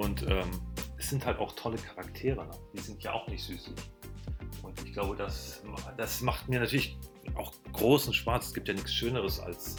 [0.00, 0.50] Und ähm,
[0.98, 2.44] es sind halt auch tolle Charaktere.
[2.44, 2.50] Ne?
[2.74, 3.76] Die sind ja auch nicht süßlich.
[4.62, 5.62] Und ich glaube, das,
[5.96, 6.98] das macht mir natürlich
[7.34, 8.48] auch großen Spaß.
[8.48, 9.76] Es gibt ja nichts Schöneres als,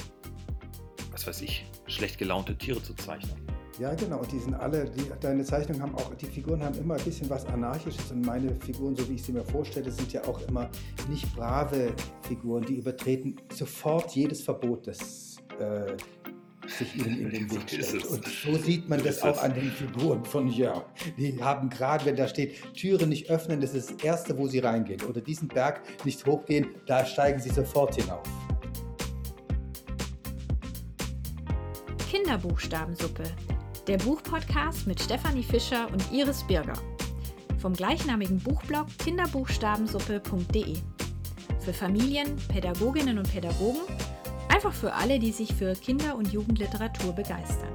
[1.12, 3.36] was weiß ich, schlecht gelaunte Tiere zu zeichnen.
[3.80, 4.22] Ja, genau.
[4.22, 7.30] Und die sind alle, die, deine Zeichnungen haben auch, die Figuren haben immer ein bisschen
[7.30, 8.12] was Anarchisches.
[8.12, 10.68] Und meine Figuren, so wie ich sie mir vorstelle, sind ja auch immer
[11.10, 11.94] nicht brave
[12.24, 12.66] Figuren.
[12.66, 15.96] Die übertreten sofort jedes Verbot, das äh,
[16.70, 18.06] sich ihnen in den Weg stellt.
[18.06, 20.86] Und so sieht man das auch an den Figuren von Jörg.
[21.18, 24.60] Die haben gerade, wenn da steht, Türen nicht öffnen, das ist das Erste, wo sie
[24.60, 25.02] reingehen.
[25.04, 28.24] Oder diesen Berg nicht hochgehen, da steigen sie sofort hinauf.
[32.10, 33.24] Kinderbuchstabensuppe
[33.88, 36.78] der Buchpodcast mit Stefanie Fischer und Iris Birger.
[37.60, 40.76] Vom gleichnamigen Buchblog kinderbuchstabensuppe.de.
[41.62, 43.80] Für Familien, Pädagoginnen und Pädagogen,
[44.58, 47.70] einfach für alle, die sich für Kinder- und Jugendliteratur begeistern.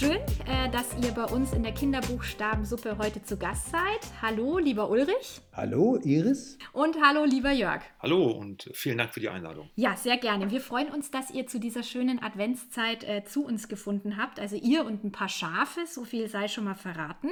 [0.00, 0.12] Schön,
[0.46, 4.00] äh, dass ihr bei uns in der Kinderbuchstabensuppe heute zu Gast seid.
[4.22, 5.42] Hallo, lieber Ulrich.
[5.52, 6.56] Hallo, Iris.
[6.72, 7.82] Und hallo, lieber Jörg.
[7.98, 9.68] Hallo und vielen Dank für die Einladung.
[9.74, 10.50] Ja, sehr gerne.
[10.50, 14.40] Wir freuen uns, dass ihr zu dieser schönen Adventszeit äh, zu uns gefunden habt.
[14.40, 17.28] Also ihr und ein paar Schafe, so viel sei schon mal verraten.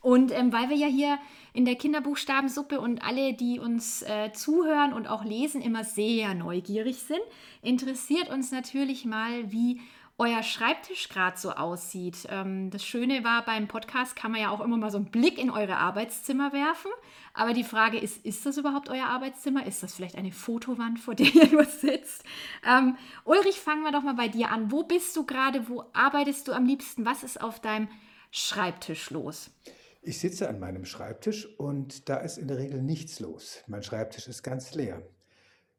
[0.00, 1.18] Und ähm, weil wir ja hier
[1.54, 6.98] in der Kinderbuchstabensuppe und alle, die uns äh, zuhören und auch lesen, immer sehr neugierig
[6.98, 7.18] sind,
[7.62, 9.80] interessiert uns natürlich mal, wie
[10.18, 12.26] euer Schreibtisch gerade so aussieht.
[12.30, 15.38] Ähm, das Schöne war, beim Podcast kann man ja auch immer mal so einen Blick
[15.38, 16.90] in eure Arbeitszimmer werfen.
[17.34, 19.66] Aber die Frage ist, ist das überhaupt euer Arbeitszimmer?
[19.66, 22.24] Ist das vielleicht eine Fotowand, vor der ihr nur sitzt?
[22.66, 24.72] Ähm, Ulrich, fangen wir doch mal bei dir an.
[24.72, 25.68] Wo bist du gerade?
[25.68, 27.04] Wo arbeitest du am liebsten?
[27.04, 27.88] Was ist auf deinem
[28.30, 29.50] Schreibtisch los?
[30.00, 33.64] Ich sitze an meinem Schreibtisch und da ist in der Regel nichts los.
[33.66, 35.02] Mein Schreibtisch ist ganz leer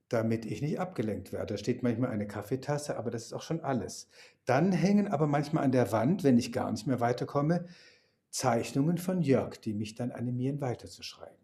[0.09, 1.53] damit ich nicht abgelenkt werde.
[1.53, 4.09] Da steht manchmal eine Kaffeetasse, aber das ist auch schon alles.
[4.45, 7.66] Dann hängen aber manchmal an der Wand, wenn ich gar nicht mehr weiterkomme,
[8.30, 11.36] Zeichnungen von Jörg, die mich dann animieren, weiterzuschreiben.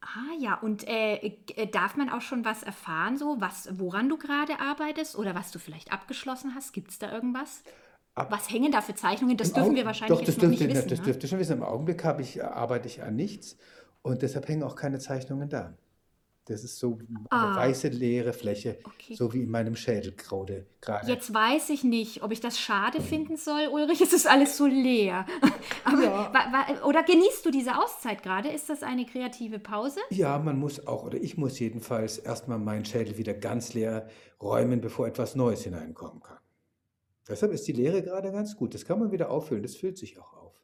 [0.00, 4.18] Ah ja, und äh, äh darf man auch schon was erfahren, so was, woran du
[4.18, 6.72] gerade arbeitest oder was du vielleicht abgeschlossen hast?
[6.72, 7.62] Gibt es da irgendwas?
[8.14, 9.36] Ab was hängen da für Zeichnungen?
[9.36, 10.88] Das dürfen Augen wir wahrscheinlich doch, das dürfte, nicht wissen.
[10.88, 11.04] Das ne?
[11.04, 11.52] dürfte schon wissen.
[11.58, 13.56] Im Augenblick ich, arbeite ich an nichts
[14.02, 15.74] und deshalb hängen auch keine Zeichnungen da.
[16.46, 17.56] Das ist so eine ah.
[17.56, 19.14] weiße leere Fläche, okay.
[19.14, 20.66] so wie in meinem Schädel gerade.
[21.06, 24.00] Jetzt weiß ich nicht, ob ich das schade finden soll, Ulrich.
[24.00, 25.24] Es ist alles so leer.
[25.84, 26.84] Aber, ja.
[26.84, 28.48] oder genießt du diese Auszeit gerade?
[28.48, 30.00] Ist das eine kreative Pause?
[30.10, 34.08] Ja, man muss auch, oder ich muss jedenfalls erstmal meinen Schädel wieder ganz leer
[34.40, 36.38] räumen, bevor etwas Neues hineinkommen kann.
[37.28, 38.74] Deshalb ist die Leere gerade ganz gut.
[38.74, 39.62] Das kann man wieder auffüllen.
[39.62, 40.60] Das füllt sich auch auf.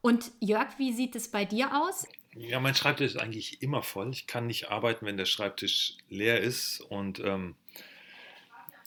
[0.00, 2.06] Und Jörg, wie sieht es bei dir aus?
[2.34, 4.10] Ja, mein Schreibtisch ist eigentlich immer voll.
[4.10, 6.80] Ich kann nicht arbeiten, wenn der Schreibtisch leer ist.
[6.80, 7.56] Und ähm,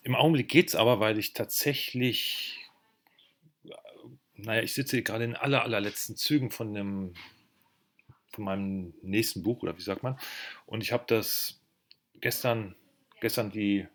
[0.03, 2.57] im Augenblick geht es aber, weil ich tatsächlich,
[4.34, 7.13] naja, ich sitze gerade in aller, allerletzten Zügen von, dem,
[8.31, 10.19] von meinem nächsten Buch, oder wie sagt man.
[10.66, 11.61] Und ich habe das
[12.22, 12.75] gestern,
[13.19, 13.88] gestern die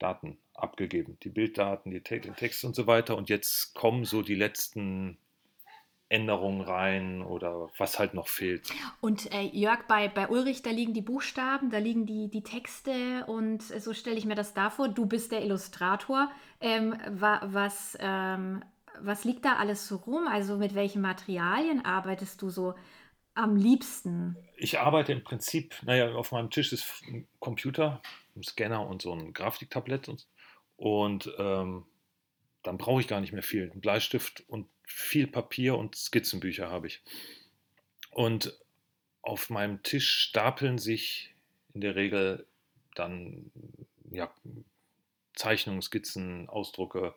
[0.00, 3.16] Daten abgegeben, die Bilddaten, die, den Text und so weiter.
[3.16, 5.16] Und jetzt kommen so die letzten
[6.10, 8.68] Änderungen rein oder was halt noch fehlt.
[9.00, 13.24] Und äh, Jörg, bei, bei Ulrich, da liegen die Buchstaben, da liegen die, die Texte
[13.26, 14.88] und so stelle ich mir das da vor.
[14.88, 16.30] Du bist der Illustrator.
[16.60, 18.64] Ähm, wa, was, ähm,
[19.00, 20.26] was liegt da alles so rum?
[20.26, 22.74] Also mit welchen Materialien arbeitest du so
[23.34, 24.36] am liebsten?
[24.56, 28.02] Ich arbeite im Prinzip, naja, auf meinem Tisch ist ein Computer,
[28.34, 30.26] ein Scanner und so ein Grafiktablett und,
[30.76, 31.84] und ähm,
[32.62, 33.70] dann brauche ich gar nicht mehr viel.
[33.70, 37.02] Ein Bleistift und viel Papier und Skizzenbücher habe ich.
[38.10, 38.58] Und
[39.22, 41.34] auf meinem Tisch stapeln sich
[41.74, 42.46] in der Regel
[42.94, 43.50] dann
[44.10, 44.32] ja,
[45.34, 47.14] Zeichnungen, Skizzen, Ausdrucke.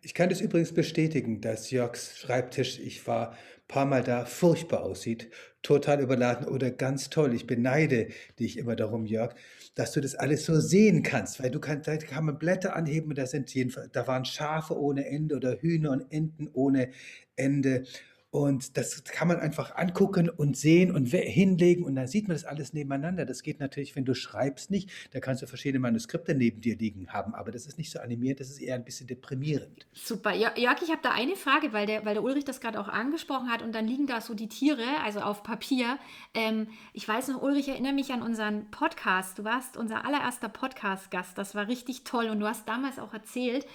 [0.00, 3.36] Ich kann das übrigens bestätigen, dass Jörgs Schreibtisch, ich war ein
[3.68, 5.30] paar Mal da, furchtbar aussieht,
[5.62, 7.34] total überladen oder ganz toll.
[7.34, 8.08] Ich beneide
[8.38, 9.34] dich immer darum, Jörg,
[9.78, 13.10] dass du das alles so sehen kannst, weil du kannst, da kann man Blätter anheben
[13.10, 16.90] und da sind jedenfalls, da waren Schafe ohne Ende oder Hühner und Enten ohne
[17.36, 17.84] Ende
[18.30, 22.44] und das kann man einfach angucken und sehen und hinlegen und dann sieht man das
[22.44, 23.24] alles nebeneinander.
[23.24, 24.90] Das geht natürlich, wenn du schreibst nicht.
[25.12, 28.40] Da kannst du verschiedene Manuskripte neben dir liegen haben, aber das ist nicht so animiert,
[28.40, 29.86] das ist eher ein bisschen deprimierend.
[29.92, 30.34] Super.
[30.34, 33.50] Jörg, ich habe da eine Frage, weil der, weil der Ulrich das gerade auch angesprochen
[33.50, 35.98] hat und dann liegen da so die Tiere, also auf Papier.
[36.34, 39.38] Ähm, ich weiß noch, Ulrich, erinnere mich an unseren Podcast.
[39.38, 41.38] Du warst unser allererster Podcast-Gast.
[41.38, 43.66] Das war richtig toll und du hast damals auch erzählt,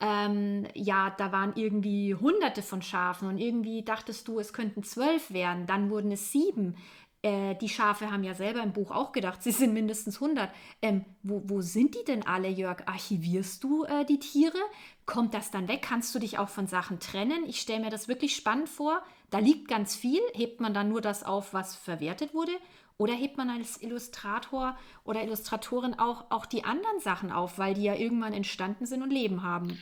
[0.00, 5.32] ähm, ja, da waren irgendwie hunderte von Schafen und irgendwie dachtest du, es könnten zwölf
[5.32, 6.76] werden, dann wurden es sieben.
[7.22, 10.50] äh, die Schafe haben ja selber im Buch auch gedacht, sie sind mindestens 100.
[10.82, 12.86] Ähm, wo, wo sind die denn alle, Jörg?
[12.86, 14.58] Archivierst du äh, die Tiere?
[15.06, 15.82] Kommt das dann weg?
[15.82, 17.44] Kannst du dich auch von Sachen trennen?
[17.46, 19.02] Ich stelle mir das wirklich spannend vor.
[19.30, 20.20] Da liegt ganz viel.
[20.34, 22.52] Hebt man dann nur das auf, was verwertet wurde?
[22.98, 27.84] Oder hebt man als Illustrator oder Illustratorin auch, auch die anderen Sachen auf, weil die
[27.84, 29.78] ja irgendwann entstanden sind und Leben haben?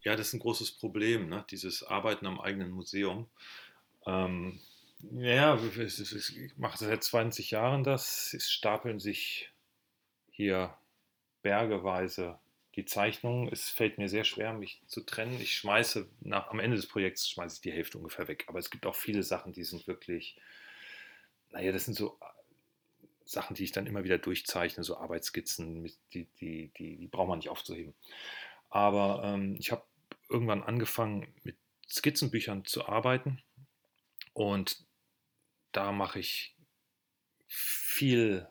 [0.00, 1.44] Ja, das ist ein großes Problem, ne?
[1.50, 3.28] dieses Arbeiten am eigenen Museum.
[4.06, 4.60] Ähm,
[5.12, 8.32] ja, ich mache seit 20 Jahren das.
[8.32, 9.52] Es stapeln sich
[10.30, 10.74] hier
[11.42, 12.38] bergeweise
[12.76, 13.48] die Zeichnungen.
[13.52, 15.38] Es fällt mir sehr schwer, mich zu trennen.
[15.38, 18.46] Ich schmeiße nach, am Ende des Projekts schmeiße ich die Hälfte ungefähr weg.
[18.48, 20.40] Aber es gibt auch viele Sachen, die sind wirklich,
[21.50, 22.18] naja, das sind so
[23.24, 27.38] Sachen, die ich dann immer wieder durchzeichne, so Arbeitsskizzen, die, die, die, die braucht man
[27.38, 27.94] nicht aufzuheben.
[28.68, 29.84] Aber ähm, ich habe
[30.28, 31.56] irgendwann angefangen, mit
[31.88, 33.42] Skizzenbüchern zu arbeiten.
[34.32, 34.84] Und
[35.72, 36.54] da mache ich
[37.46, 38.48] viel,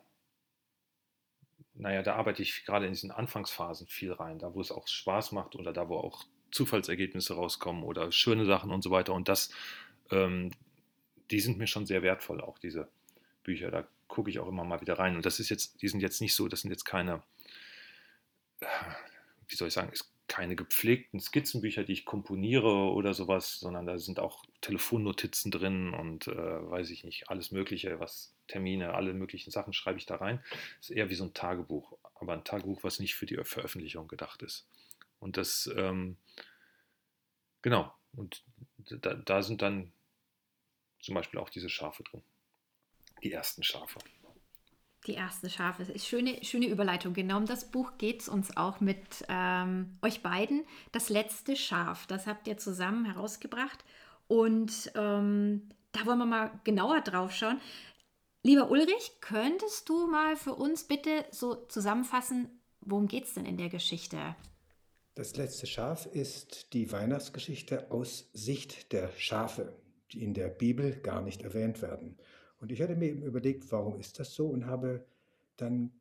[1.73, 5.33] naja, da arbeite ich gerade in diesen Anfangsphasen viel rein, da wo es auch Spaß
[5.33, 9.13] macht oder da wo auch Zufallsergebnisse rauskommen oder schöne Sachen und so weiter.
[9.13, 9.51] Und das,
[10.11, 10.51] ähm,
[11.31, 12.89] die sind mir schon sehr wertvoll, auch diese
[13.43, 13.71] Bücher.
[13.71, 15.15] Da gucke ich auch immer mal wieder rein.
[15.15, 17.23] Und das ist jetzt, die sind jetzt nicht so, das sind jetzt keine,
[18.59, 18.67] äh,
[19.47, 23.97] wie soll ich sagen, ist keine gepflegten Skizzenbücher, die ich komponiere oder sowas, sondern da
[23.97, 29.49] sind auch Telefonnotizen drin und äh, weiß ich nicht, alles Mögliche, was Termine, alle möglichen
[29.49, 30.43] Sachen schreibe ich da rein.
[30.79, 34.43] Ist eher wie so ein Tagebuch, aber ein Tagebuch, was nicht für die Veröffentlichung gedacht
[34.43, 34.67] ist.
[35.19, 36.17] Und das, ähm,
[37.63, 38.43] genau, und
[38.77, 39.91] da, da sind dann
[40.99, 42.21] zum Beispiel auch diese Schafe drin.
[43.23, 43.99] Die ersten Schafe.
[45.07, 45.83] Die ersten Schafe.
[45.83, 47.13] Ist schöne, schöne Überleitung.
[47.13, 50.65] Genau um das Buch geht es uns auch mit ähm, euch beiden.
[50.91, 53.83] Das letzte Schaf, das habt ihr zusammen herausgebracht.
[54.27, 57.59] Und ähm, da wollen wir mal genauer drauf schauen.
[58.43, 62.49] Lieber Ulrich, könntest du mal für uns bitte so zusammenfassen,
[62.81, 64.35] worum geht es denn in der Geschichte?
[65.15, 69.77] Das letzte Schaf ist die Weihnachtsgeschichte aus Sicht der Schafe,
[70.11, 72.17] die in der Bibel gar nicht erwähnt werden.
[72.63, 74.47] Und ich hatte mir eben überlegt, warum ist das so?
[74.47, 75.03] Und habe
[75.57, 75.91] dann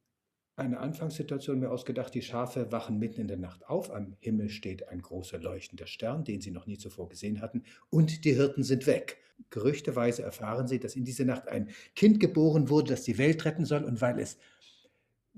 [0.55, 4.89] eine Anfangssituation mir ausgedacht, die Schafe wachen mitten in der Nacht auf, am Himmel steht
[4.89, 8.87] ein großer leuchtender Stern, den sie noch nie zuvor gesehen hatten, und die Hirten sind
[8.87, 9.19] weg.
[9.51, 13.65] Gerüchteweise erfahren sie, dass in dieser Nacht ein Kind geboren wurde, das die Welt retten
[13.65, 14.39] soll, und weil es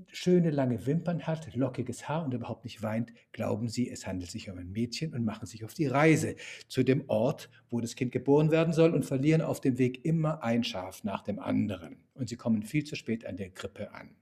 [0.08, 4.50] schöne lange Wimpern hat, lockiges Haar und überhaupt nicht weint, glauben sie, es handelt sich
[4.50, 6.36] um ein Mädchen und machen sich auf die Reise
[6.68, 10.42] zu dem Ort, wo das Kind geboren werden soll und verlieren auf dem Weg immer
[10.42, 11.96] ein Schaf nach dem anderen.
[12.14, 14.16] Und sie kommen viel zu spät an der Krippe an.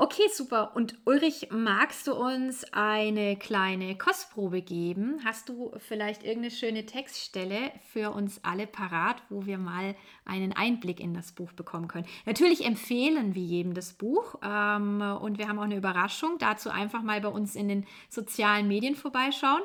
[0.00, 0.76] Okay, super.
[0.76, 5.18] Und Ulrich, magst du uns eine kleine Kostprobe geben?
[5.24, 11.00] Hast du vielleicht irgendeine schöne Textstelle für uns alle parat, wo wir mal einen Einblick
[11.00, 12.06] in das Buch bekommen können?
[12.26, 16.38] Natürlich empfehlen wir jedem das Buch ähm, und wir haben auch eine Überraschung.
[16.38, 19.62] Dazu einfach mal bei uns in den sozialen Medien vorbeischauen,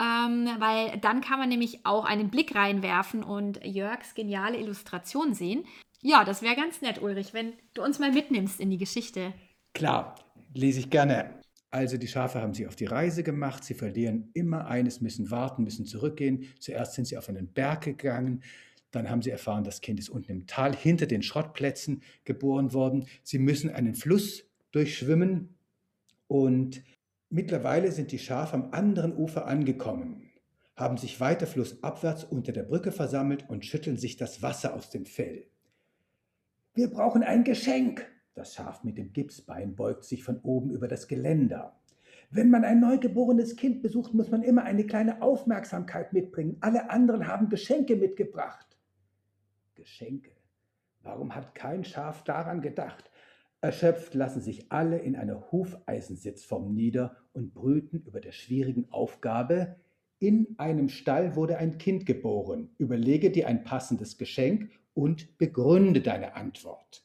[0.00, 5.66] ähm, weil dann kann man nämlich auch einen Blick reinwerfen und Jörgs geniale Illustration sehen.
[6.00, 9.34] Ja, das wäre ganz nett, Ulrich, wenn du uns mal mitnimmst in die Geschichte.
[9.74, 10.14] Klar,
[10.54, 11.40] lese ich gerne.
[11.70, 15.64] Also die Schafe haben sich auf die Reise gemacht, sie verlieren immer eines, müssen warten,
[15.64, 16.46] müssen zurückgehen.
[16.60, 18.44] Zuerst sind sie auf einen Berg gegangen,
[18.92, 23.06] dann haben sie erfahren, das Kind ist unten im Tal hinter den Schrottplätzen geboren worden.
[23.24, 25.56] Sie müssen einen Fluss durchschwimmen
[26.28, 26.84] und
[27.28, 30.30] mittlerweile sind die Schafe am anderen Ufer angekommen,
[30.76, 35.06] haben sich weiter flussabwärts unter der Brücke versammelt und schütteln sich das Wasser aus dem
[35.06, 35.48] Fell.
[36.74, 41.08] Wir brauchen ein Geschenk, das Schaf mit dem Gipsbein beugt sich von oben über das
[41.08, 41.76] Geländer.
[42.30, 46.56] Wenn man ein neugeborenes Kind besucht, muss man immer eine kleine Aufmerksamkeit mitbringen.
[46.60, 48.76] Alle anderen haben Geschenke mitgebracht.
[49.76, 50.32] Geschenke.
[51.02, 53.10] Warum hat kein Schaf daran gedacht?
[53.60, 59.76] Erschöpft lassen sich alle in einer Hufeisensitzform nieder und brüten über der schwierigen Aufgabe.
[60.18, 62.70] In einem Stall wurde ein Kind geboren.
[62.78, 67.03] Überlege dir ein passendes Geschenk und begründe deine Antwort.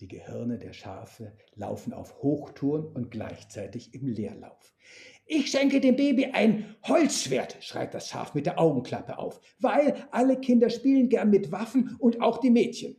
[0.00, 4.74] Die Gehirne der Schafe laufen auf Hochtouren und gleichzeitig im Leerlauf.
[5.24, 10.38] Ich schenke dem Baby ein Holzschwert, schreit das Schaf mit der Augenklappe auf, weil alle
[10.40, 12.96] Kinder spielen gern mit Waffen und auch die Mädchen.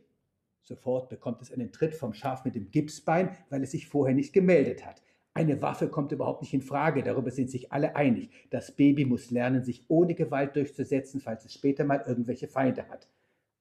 [0.62, 4.32] Sofort bekommt es einen Tritt vom Schaf mit dem Gipsbein, weil es sich vorher nicht
[4.32, 5.02] gemeldet hat.
[5.34, 8.30] Eine Waffe kommt überhaupt nicht in Frage, darüber sind sich alle einig.
[8.48, 13.06] Das Baby muss lernen, sich ohne Gewalt durchzusetzen, falls es später mal irgendwelche Feinde hat.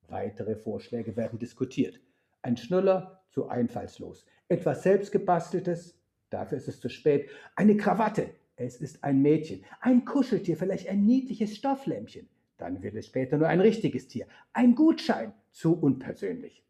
[0.08, 2.00] Weitere Vorschläge werden diskutiert.
[2.42, 4.26] Ein Schnuller, zu einfallslos.
[4.48, 6.00] Etwas selbstgebasteltes,
[6.30, 7.30] dafür ist es zu spät.
[7.56, 9.66] Eine Krawatte, es ist ein Mädchen.
[9.82, 12.30] Ein Kuscheltier, vielleicht ein niedliches Stofflämmchen.
[12.58, 14.26] Dann wird es später nur ein richtiges Tier.
[14.54, 16.64] Ein Gutschein, zu unpersönlich.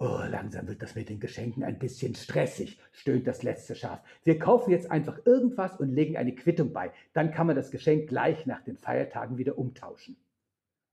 [0.00, 4.02] Oh, langsam wird das mit den Geschenken ein bisschen stressig, stöhnt das letzte Schaf.
[4.24, 6.90] Wir kaufen jetzt einfach irgendwas und legen eine Quittung bei.
[7.12, 10.16] Dann kann man das Geschenk gleich nach den Feiertagen wieder umtauschen.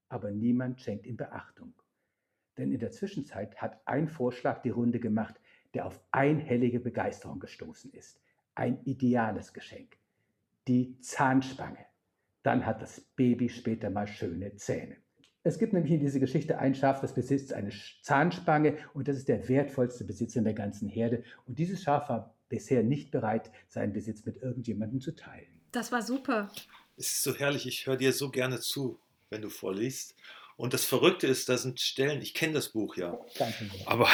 [0.09, 1.73] Aber niemand schenkt ihm Beachtung.
[2.57, 5.35] Denn in der Zwischenzeit hat ein Vorschlag die Runde gemacht,
[5.73, 8.19] der auf einhellige Begeisterung gestoßen ist.
[8.55, 9.97] Ein ideales Geschenk.
[10.67, 11.85] Die Zahnspange.
[12.43, 14.97] Dann hat das Baby später mal schöne Zähne.
[15.43, 17.71] Es gibt nämlich in dieser Geschichte ein Schaf, das besitzt eine
[18.03, 21.23] Zahnspange und das ist der wertvollste Besitz in der ganzen Herde.
[21.47, 25.61] Und dieses Schaf war bisher nicht bereit, seinen Besitz mit irgendjemandem zu teilen.
[25.71, 26.51] Das war super.
[26.97, 30.15] Es ist so herrlich, ich höre dir so gerne zu, wenn du vorliest.
[30.57, 33.69] Und das Verrückte ist, da sind Stellen, ich kenne das Buch ja, Danke.
[33.85, 34.07] aber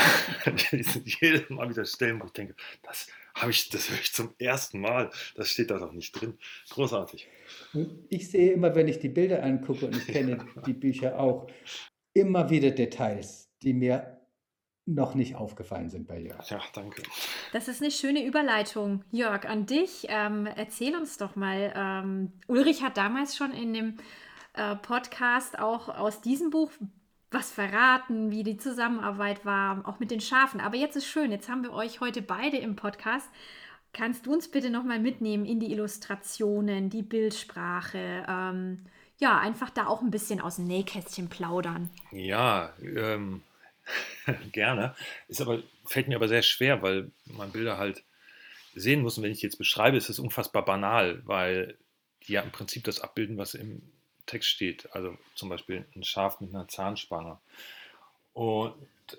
[0.72, 4.80] jedes Mal wieder Stellen, wo ich denke, das habe ich, das höre ich zum ersten
[4.80, 6.38] Mal, das steht da doch nicht drin.
[6.70, 7.28] Großartig.
[8.10, 11.48] Ich sehe immer, wenn ich die Bilder angucke, und ich kenne die Bücher auch,
[12.14, 14.18] immer wieder Details, die mir
[14.88, 16.50] noch nicht aufgefallen sind bei Jörg.
[16.50, 17.04] Ja, danke.
[17.52, 20.08] Das ist eine schöne Überleitung, Jörg, an dich.
[20.08, 21.74] Ähm, erzähl uns doch mal.
[21.76, 23.98] Ähm, Ulrich hat damals schon in dem
[24.58, 26.72] äh, Podcast auch aus diesem Buch
[27.32, 30.62] was verraten, wie die Zusammenarbeit war, auch mit den Schafen.
[30.62, 33.28] Aber jetzt ist schön, jetzt haben wir euch heute beide im Podcast.
[33.94, 38.26] Kannst du uns bitte nochmal mitnehmen in die Illustrationen, die Bildsprache?
[38.28, 38.86] Ähm,
[39.18, 41.90] ja, einfach da auch ein bisschen aus dem Nähkästchen plaudern.
[42.12, 43.42] Ja, ähm,
[44.52, 44.96] gerne.
[45.28, 48.04] Ist aber, fällt mir aber sehr schwer, weil man Bilder halt
[48.76, 49.18] sehen muss.
[49.18, 51.76] Und wenn ich jetzt beschreibe, ist es unfassbar banal, weil
[52.24, 53.82] die ja im Prinzip das abbilden, was im
[54.28, 54.88] Text steht.
[54.94, 57.40] Also zum Beispiel ein Schaf mit einer Zahnspange.
[58.34, 58.76] Und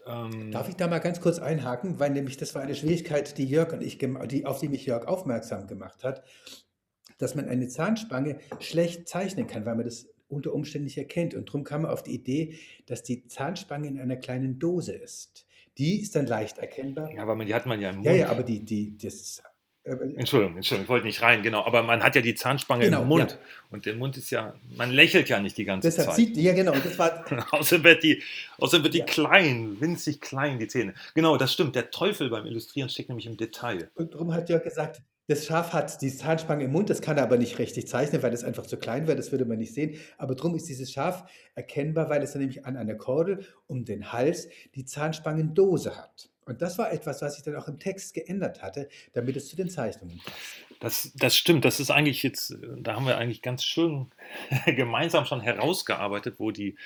[0.07, 3.47] ähm, Darf ich da mal ganz kurz einhaken, weil nämlich das war eine Schwierigkeit, die
[3.47, 6.23] Jörg und ich, die, auf die mich Jörg aufmerksam gemacht hat,
[7.19, 11.35] dass man eine Zahnspange schlecht zeichnen kann, weil man das unter Umständen nicht erkennt.
[11.35, 15.47] Und darum kam man auf die Idee, dass die Zahnspange in einer kleinen Dose ist.
[15.79, 17.13] Die ist dann leicht erkennbar.
[17.13, 18.07] Ja, aber die hat man ja im Mund.
[18.07, 19.43] Ja, ja, aber die, die, das
[19.89, 21.65] Entschuldigung, Entschuldigung, ich wollte nicht rein, genau.
[21.65, 23.31] Aber man hat ja die Zahnspange Genau, im Mund.
[23.33, 23.39] ja.
[23.71, 26.17] Und der Mund ist ja, man lächelt ja nicht die ganze Deshalb Zeit.
[26.17, 28.23] sieht, ja genau, das war, Außerdem wird die,
[28.59, 29.05] außerdem wird die Ja.
[29.05, 30.95] klein, winzig klein, die Zähne.
[31.15, 31.75] Genau, das stimmt.
[31.75, 33.91] Der Teufel beim Illustrieren steckt nämlich im Detail.
[33.95, 37.23] und darum hat Jörg gesagt, das Schaf hat die Zahnspange im Mund, das kann er
[37.25, 39.99] aber nicht richtig zeichnen, weil das einfach zu klein wäre, das würde man nicht sehen.
[40.17, 44.49] Aber darum ist dieses Schaf erkennbar, weil es nämlich an einer Kordel um den Hals
[44.75, 46.31] die Zahnspangendose hat.
[46.49, 49.57] Und das war etwas, was ich dann auch im Text geändert hatte, damit es zu
[49.57, 50.37] den Zeichnungen passt.
[50.81, 51.65] Das, das stimmt.
[51.65, 54.11] Das ist eigentlich jetzt, da haben wir eigentlich ganz schön
[54.67, 56.77] gemeinsam schon herausgearbeitet, wo die,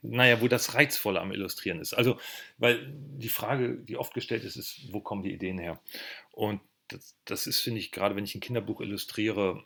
[0.00, 1.92] naja, wo das Reizvolle am Illustrieren ist.
[1.92, 2.18] Also,
[2.56, 5.80] weil die Frage, die oft gestellt ist, ist, wo kommen die Ideen her?
[6.32, 9.62] Und das, das ist, finde ich, gerade wenn ich ein Kinderbuch illustriere,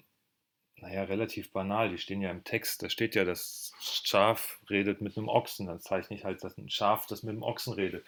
[0.80, 1.90] naja, relativ banal.
[1.90, 2.82] Die stehen ja im Text.
[2.82, 5.66] Da steht ja, das Schaf redet mit einem Ochsen.
[5.66, 8.04] Dann zeichne ich halt das ein Schaf, das mit einem Ochsen redet.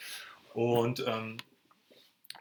[0.55, 1.37] Und ähm,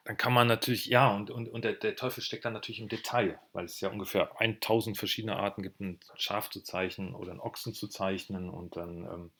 [0.05, 2.89] dann kann man natürlich, ja, und, und, und der, der Teufel steckt dann natürlich im
[2.89, 7.39] Detail, weil es ja ungefähr 1000 verschiedene Arten gibt, ein Schaf zu zeichnen oder einen
[7.39, 8.49] Ochsen zu zeichnen.
[8.49, 9.31] Und dann ähm,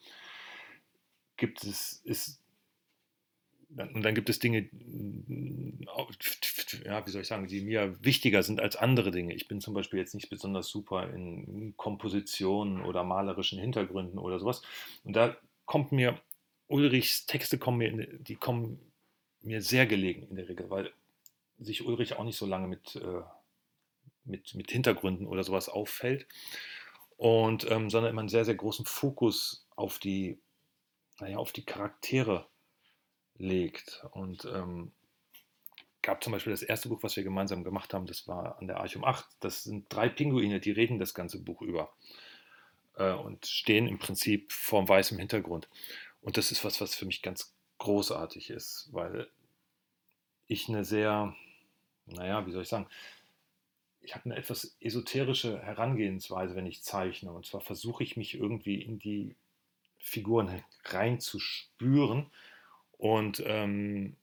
[1.38, 2.40] gibt es, ist,
[3.76, 4.70] und dann gibt es Dinge,
[6.86, 9.34] ja, wie soll ich sagen, die mir wichtiger sind als andere Dinge.
[9.34, 14.62] Ich bin zum Beispiel jetzt nicht besonders super in Kompositionen oder malerischen Hintergründen oder sowas.
[15.04, 15.36] Und da
[15.66, 16.20] kommt mir,
[16.70, 18.80] Ulrichs Texte kommen mir, die kommen
[19.42, 20.92] mir sehr gelegen in der Regel, weil
[21.58, 23.22] sich Ulrich auch nicht so lange mit, äh,
[24.24, 26.28] mit, mit Hintergründen oder sowas auffällt.
[27.18, 30.40] Und ähm, sondern immer einen sehr, sehr großen Fokus auf die,
[31.20, 32.48] naja, auf die Charaktere
[33.38, 34.06] legt.
[34.12, 34.94] Und ähm,
[36.02, 38.78] gab zum Beispiel das erste Buch, was wir gemeinsam gemacht haben, das war an der
[38.78, 39.26] Archum 8.
[39.42, 41.92] Das sind drei Pinguine, die reden das ganze Buch über
[42.96, 45.68] äh, und stehen im Prinzip vorm weißen Hintergrund.
[46.22, 49.30] Und das ist was, was für mich ganz großartig ist, weil
[50.48, 51.36] ich eine sehr,
[52.06, 52.88] naja, wie soll ich sagen,
[54.02, 57.32] ich habe eine etwas esoterische Herangehensweise, wenn ich zeichne.
[57.32, 59.36] Und zwar versuche ich mich irgendwie in die
[60.00, 62.32] Figuren reinzuspüren.
[62.98, 64.16] Und ähm,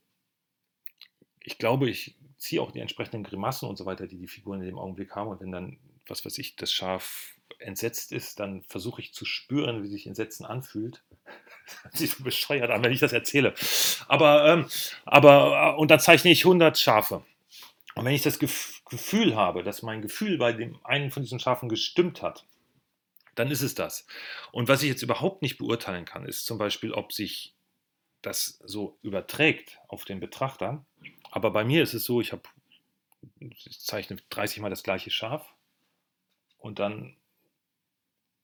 [1.40, 4.66] ich glaube, ich ziehe auch die entsprechenden Grimassen und so weiter, die die Figuren in
[4.66, 5.30] dem Augenblick haben.
[5.30, 9.82] Und wenn dann, was weiß ich, das Schaf entsetzt ist, dann versuche ich zu spüren,
[9.82, 11.02] wie sich Entsetzen anfühlt.
[11.92, 13.54] Sich so bescheuert an, wenn ich das erzähle.
[14.08, 14.66] Aber, ähm,
[15.04, 17.24] aber, äh, und dann zeichne ich 100 Schafe.
[17.94, 21.40] Und wenn ich das Gef Gefühl habe, dass mein Gefühl bei dem einen von diesen
[21.40, 22.46] Schafen gestimmt hat,
[23.34, 24.06] dann ist es das.
[24.52, 27.56] Und was ich jetzt überhaupt nicht beurteilen kann, ist zum Beispiel, ob sich
[28.22, 30.84] das so überträgt auf den Betrachter.
[31.30, 32.42] Aber bei mir ist es so, ich habe,
[33.40, 35.54] ich zeichne 30 Mal das gleiche Schaf
[36.58, 37.16] und dann,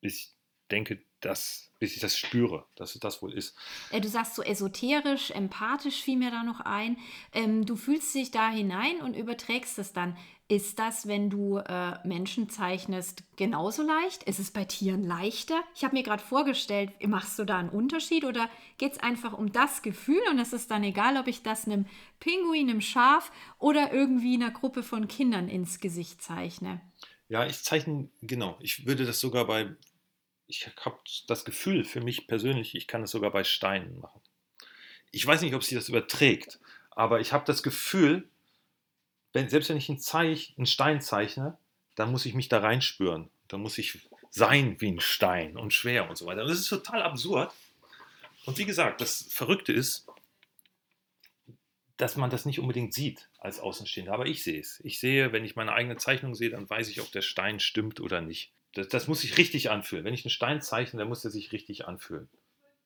[0.00, 0.30] ich
[0.72, 3.54] denke, dass, bis ich das spüre, dass es das wohl ist.
[3.90, 6.96] Äh, du sagst so esoterisch, empathisch fiel mir da noch ein.
[7.32, 10.16] Ähm, du fühlst dich da hinein und überträgst es dann.
[10.48, 14.24] Ist das, wenn du äh, Menschen zeichnest, genauso leicht?
[14.24, 15.62] Ist es bei Tieren leichter?
[15.74, 19.52] Ich habe mir gerade vorgestellt, machst du da einen Unterschied oder geht es einfach um
[19.52, 21.86] das Gefühl und es ist dann egal, ob ich das einem
[22.20, 26.82] Pinguin, einem Schaf oder irgendwie einer Gruppe von Kindern ins Gesicht zeichne?
[27.28, 28.58] Ja, ich zeichne, genau.
[28.60, 29.74] Ich würde das sogar bei,
[30.52, 34.20] ich habe das Gefühl für mich persönlich, ich kann es sogar bei Steinen machen.
[35.10, 38.28] Ich weiß nicht, ob sich das überträgt, aber ich habe das Gefühl,
[39.32, 41.56] wenn, selbst wenn ich einen, Zeich, einen Stein zeichne,
[41.94, 43.30] dann muss ich mich da reinspüren.
[43.48, 43.98] Dann muss ich
[44.30, 46.42] sein wie ein Stein und schwer und so weiter.
[46.42, 47.52] Und das ist total absurd.
[48.44, 50.06] Und wie gesagt, das Verrückte ist,
[51.96, 54.12] dass man das nicht unbedingt sieht als Außenstehender.
[54.12, 54.80] Aber ich sehe es.
[54.84, 58.00] Ich sehe, wenn ich meine eigene Zeichnung sehe, dann weiß ich, ob der Stein stimmt
[58.00, 58.52] oder nicht.
[58.74, 60.04] Das, das muss sich richtig anfühlen.
[60.04, 62.28] Wenn ich einen Stein zeichne, dann muss er sich richtig anfühlen.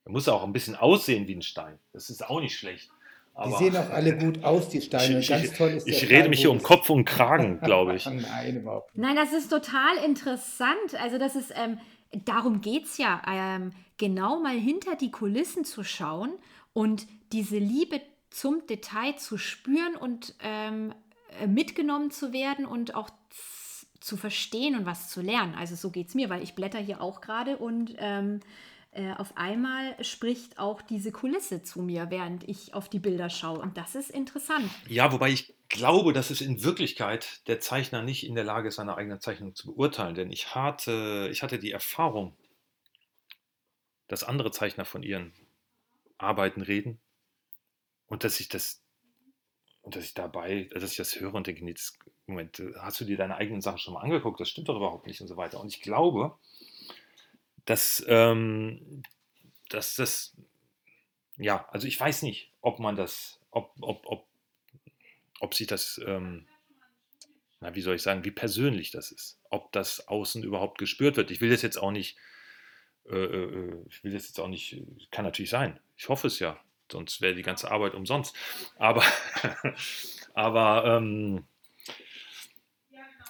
[0.05, 1.79] Er muss auch ein bisschen aussehen wie ein Stein.
[1.93, 2.91] Das ist auch nicht schlecht.
[3.45, 5.19] Die sehen auch alle gut aus, die Steine.
[5.19, 8.07] Ich, Ganz toll ist ich rede mich hier um Kopf und Kragen, glaube ich.
[8.07, 9.07] Nein, überhaupt nicht.
[9.07, 10.95] Nein, das ist total interessant.
[10.99, 11.79] Also das ist, ähm,
[12.25, 16.33] darum geht es ja, ähm, genau mal hinter die Kulissen zu schauen
[16.73, 18.01] und diese Liebe
[18.31, 20.95] zum Detail zu spüren und ähm,
[21.41, 23.11] äh, mitgenommen zu werden und auch
[24.01, 25.55] zu verstehen und was zu lernen.
[25.55, 28.41] Also so geht es mir, weil ich blätter hier auch gerade und ähm,
[28.97, 33.59] äh, auf einmal spricht auch diese Kulisse zu mir, während ich auf die Bilder schaue.
[33.59, 34.71] Und das ist interessant.
[34.89, 38.77] Ja, wobei ich glaube, dass es in Wirklichkeit der Zeichner nicht in der Lage ist,
[38.77, 40.15] seine eigene Zeichnung zu beurteilen.
[40.15, 42.35] Denn ich hatte, ich hatte die Erfahrung,
[44.09, 45.35] dass andere Zeichner von ihren
[46.17, 46.99] Arbeiten reden
[48.07, 48.83] und dass ich das
[49.87, 53.05] und dass ich dabei, dass ich das höre und denke, nee, das, Moment, hast du
[53.05, 54.41] dir deine eigenen Sachen schon mal angeguckt?
[54.41, 55.61] Das stimmt doch überhaupt nicht und so weiter.
[55.61, 56.37] Und ich glaube,
[57.67, 59.05] dass, ähm,
[59.69, 60.37] dass das,
[61.37, 64.27] ja, also ich weiß nicht, ob man das, ob, ob, ob,
[65.39, 66.49] ob sich das, ähm,
[67.61, 71.31] na, wie soll ich sagen, wie persönlich das ist, ob das außen überhaupt gespürt wird.
[71.31, 72.17] Ich will das jetzt auch nicht,
[73.09, 75.79] äh, äh, ich will das jetzt auch nicht, kann natürlich sein.
[75.97, 78.35] Ich hoffe es ja, sonst wäre die ganze Arbeit umsonst.
[78.79, 79.05] Aber,
[80.35, 81.45] aber ähm,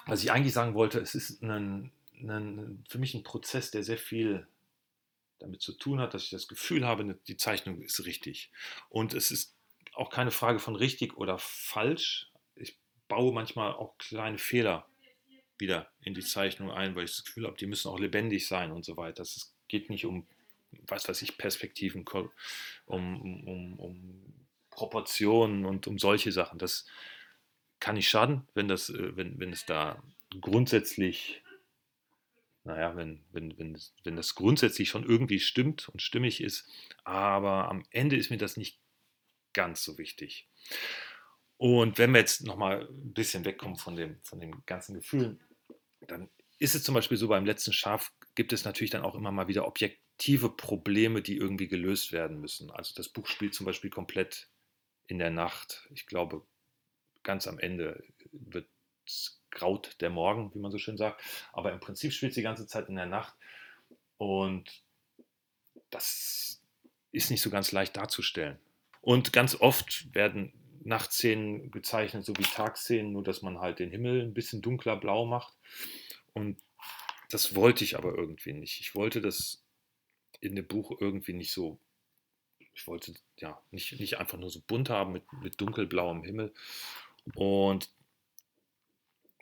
[0.06, 1.90] was ich eigentlich sagen wollte, es ist ein,
[2.20, 4.46] ein, für mich ein Prozess, der sehr viel
[5.38, 8.50] damit zu tun hat, dass ich das Gefühl habe, ne, die Zeichnung ist richtig.
[8.88, 9.54] Und es ist
[9.92, 12.30] auch keine Frage von richtig oder falsch.
[12.54, 14.86] Ich baue manchmal auch kleine Fehler
[15.58, 18.72] wieder in die Zeichnung ein, weil ich das Gefühl habe, die müssen auch lebendig sein
[18.72, 19.22] und so weiter.
[19.22, 20.26] Es geht nicht um,
[20.86, 22.04] was weiß ich, Perspektiven,
[22.86, 26.58] um, um, um Proportionen und um solche Sachen.
[26.58, 26.86] Das
[27.80, 30.02] kann nicht schaden, wenn, das, äh, wenn, wenn es da
[30.40, 31.42] grundsätzlich
[32.66, 36.68] naja, wenn, wenn, wenn, wenn das grundsätzlich schon irgendwie stimmt und stimmig ist,
[37.04, 38.80] aber am Ende ist mir das nicht
[39.52, 40.48] ganz so wichtig.
[41.56, 45.40] Und wenn wir jetzt nochmal ein bisschen wegkommen von, dem, von den ganzen Gefühlen,
[46.00, 49.30] dann ist es zum Beispiel so, beim letzten Schaf gibt es natürlich dann auch immer
[49.30, 49.66] mal wieder
[50.16, 52.70] objektive Probleme, die irgendwie gelöst werden müssen.
[52.70, 54.48] Also das Buch spielt zum Beispiel komplett
[55.06, 55.86] in der Nacht.
[55.92, 56.42] Ich glaube,
[57.22, 58.02] ganz am Ende
[58.32, 58.66] wird
[59.50, 61.22] graut der Morgen, wie man so schön sagt.
[61.52, 63.34] Aber im Prinzip spielt es die ganze Zeit in der Nacht.
[64.16, 64.82] Und
[65.90, 66.62] das
[67.12, 68.58] ist nicht so ganz leicht darzustellen.
[69.02, 70.52] Und ganz oft werden
[70.82, 75.26] Nachtszenen gezeichnet, so wie Tagszenen, nur dass man halt den Himmel ein bisschen dunkler blau
[75.26, 75.54] macht.
[76.32, 76.58] Und
[77.28, 78.80] das wollte ich aber irgendwie nicht.
[78.80, 79.65] Ich wollte das
[80.46, 81.78] in dem Buch irgendwie nicht so,
[82.74, 86.52] ich wollte ja nicht, nicht einfach nur so bunt haben mit, mit dunkelblauem Himmel.
[87.34, 87.90] Und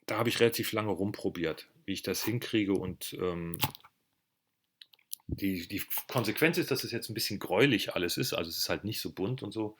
[0.06, 3.58] da habe ich relativ lange rumprobiert, wie ich das hinkriege und ähm,
[5.26, 8.68] die, die Konsequenz ist, dass es jetzt ein bisschen gräulich alles ist, also es ist
[8.68, 9.76] halt nicht so bunt und so.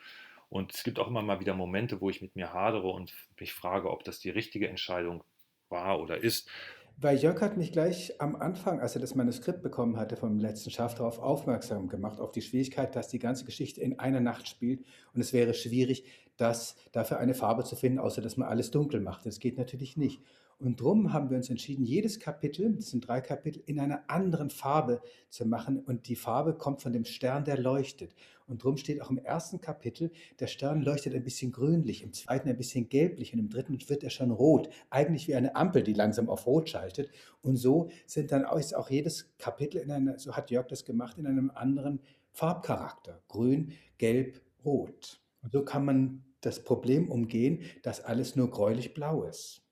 [0.49, 3.53] Und es gibt auch immer mal wieder Momente, wo ich mit mir hadere und mich
[3.53, 5.25] frage, ob das die richtige Entscheidung
[5.69, 6.49] war oder ist.
[6.97, 10.71] Weil Jörg hat mich gleich am Anfang, als er das Manuskript bekommen hatte vom letzten
[10.71, 14.85] Schaf, darauf aufmerksam gemacht, auf die Schwierigkeit, dass die ganze Geschichte in einer Nacht spielt
[15.13, 16.05] und es wäre schwierig,
[16.37, 19.27] das dafür eine Farbe zu finden, außer dass man alles dunkel macht.
[19.27, 20.23] Das geht natürlich nicht.
[20.59, 24.51] Und darum haben wir uns entschieden, jedes Kapitel, das sind drei Kapitel, in einer anderen
[24.51, 25.79] Farbe zu machen.
[25.79, 28.15] Und die Farbe kommt von dem Stern, der leuchtet.
[28.47, 32.49] Und darum steht auch im ersten Kapitel, der Stern leuchtet ein bisschen grünlich, im zweiten
[32.49, 34.69] ein bisschen gelblich und im dritten wird er schon rot.
[34.91, 37.11] Eigentlich wie eine Ampel, die langsam auf rot schaltet.
[37.43, 40.85] Und so sind dann auch, ist auch jedes Kapitel in einer, so hat Jörg das
[40.85, 42.01] gemacht, in einem anderen
[42.33, 43.23] Farbcharakter.
[43.29, 45.21] Grün, gelb, rot.
[45.43, 49.64] Und so kann man das Problem umgehen, dass alles nur gräulich-blau ist.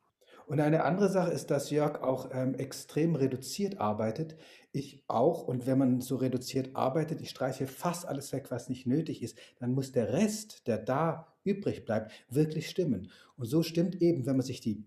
[0.47, 4.37] Und eine andere Sache ist, dass Jörg auch ähm, extrem reduziert arbeitet.
[4.73, 5.47] Ich auch.
[5.47, 9.39] Und wenn man so reduziert arbeitet, ich streiche fast alles weg, was nicht nötig ist,
[9.59, 13.11] dann muss der Rest, der da übrig bleibt, wirklich stimmen.
[13.37, 14.85] Und so stimmt eben, wenn man sich die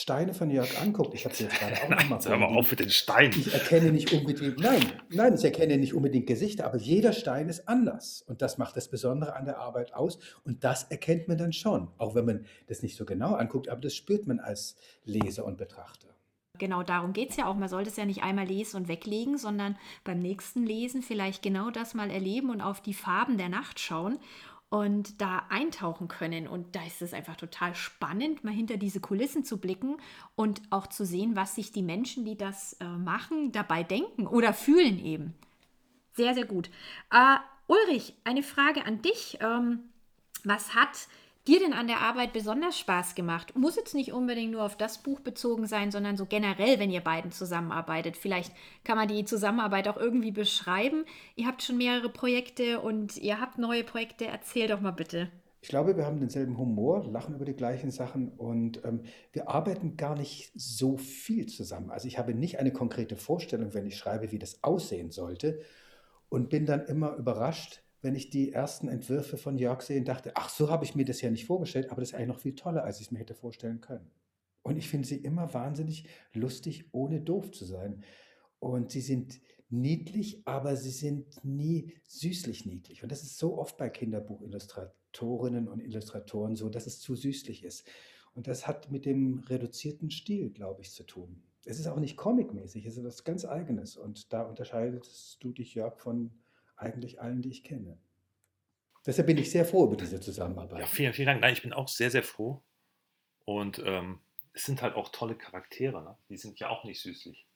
[0.00, 2.78] Steine von Jörg anguckt, ich habe sie jetzt gerade auch nochmal Hör mal auf mit
[2.78, 3.32] den Steinen.
[3.36, 4.80] Ich erkenne nicht unbedingt, nein,
[5.10, 8.22] nein, ich erkenne nicht unbedingt Gesichter, aber jeder Stein ist anders.
[8.22, 10.20] Und das macht das Besondere an der Arbeit aus.
[10.44, 13.80] Und das erkennt man dann schon, auch wenn man das nicht so genau anguckt, aber
[13.80, 16.06] das spürt man als Leser und Betrachter.
[16.58, 17.56] Genau darum geht es ja auch.
[17.56, 21.70] Man sollte es ja nicht einmal lesen und weglegen, sondern beim nächsten Lesen vielleicht genau
[21.70, 24.18] das mal erleben und auf die Farben der Nacht schauen
[24.70, 26.46] und da eintauchen können.
[26.46, 29.96] Und da ist es einfach total spannend, mal hinter diese Kulissen zu blicken
[30.36, 34.52] und auch zu sehen, was sich die Menschen, die das äh, machen, dabei denken oder
[34.52, 35.34] fühlen eben.
[36.12, 36.68] Sehr, sehr gut.
[37.10, 39.38] Äh, Ulrich, eine Frage an dich.
[39.40, 39.80] Ähm,
[40.44, 41.08] was hat
[41.48, 43.56] dir denn an der Arbeit besonders Spaß gemacht?
[43.56, 47.00] Muss jetzt nicht unbedingt nur auf das Buch bezogen sein, sondern so generell, wenn ihr
[47.00, 48.16] beiden zusammenarbeitet.
[48.16, 48.52] Vielleicht
[48.84, 51.04] kann man die Zusammenarbeit auch irgendwie beschreiben.
[51.36, 54.26] Ihr habt schon mehrere Projekte und ihr habt neue Projekte.
[54.26, 55.30] Erzähl doch mal bitte.
[55.60, 59.96] Ich glaube, wir haben denselben Humor, lachen über die gleichen Sachen und ähm, wir arbeiten
[59.96, 61.90] gar nicht so viel zusammen.
[61.90, 65.60] Also ich habe nicht eine konkrete Vorstellung, wenn ich schreibe, wie das aussehen sollte
[66.28, 70.32] und bin dann immer überrascht, wenn ich die ersten Entwürfe von Jörg sehe und dachte,
[70.34, 72.54] ach, so habe ich mir das ja nicht vorgestellt, aber das ist eigentlich noch viel
[72.54, 74.10] toller, als ich es mir hätte vorstellen können.
[74.62, 78.04] Und ich finde sie immer wahnsinnig lustig, ohne doof zu sein.
[78.60, 83.02] Und sie sind niedlich, aber sie sind nie süßlich niedlich.
[83.02, 87.86] Und das ist so oft bei Kinderbuchillustratorinnen und Illustratoren so, dass es zu süßlich ist.
[88.34, 91.42] Und das hat mit dem reduzierten Stil, glaube ich, zu tun.
[91.64, 93.96] Es ist auch nicht comicmäßig, es ist etwas ganz Eigenes.
[93.96, 96.30] Und da unterscheidest du dich, Jörg, von
[96.78, 97.98] eigentlich allen, die ich kenne.
[99.06, 100.80] Deshalb bin ich sehr froh über diese Zusammenarbeit.
[100.80, 101.40] Ja, vielen, vielen Dank.
[101.40, 102.62] Nein, ich bin auch sehr, sehr froh.
[103.44, 104.20] Und ähm,
[104.52, 106.02] es sind halt auch tolle Charaktere.
[106.02, 106.16] Ne?
[106.28, 107.46] Die sind ja auch nicht süßlich.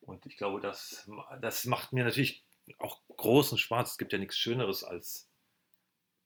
[0.00, 1.08] Und ich glaube, das,
[1.40, 2.44] das macht mir natürlich
[2.78, 3.92] auch großen Spaß.
[3.92, 5.28] Es gibt ja nichts Schöneres als,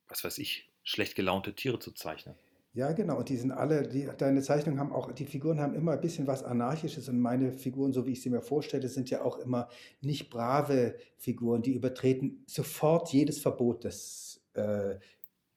[0.08, 2.36] was weiß ich, schlecht gelaunte Tiere zu zeichnen.
[2.72, 3.18] Ja, genau.
[3.18, 6.28] Und die sind alle, die, deine Zeichnungen haben auch, die Figuren haben immer ein bisschen
[6.28, 7.08] was Anarchisches.
[7.08, 9.68] Und meine Figuren, so wie ich sie mir vorstelle, sind ja auch immer
[10.00, 14.96] nicht brave Figuren, die übertreten sofort jedes Verbot, das äh,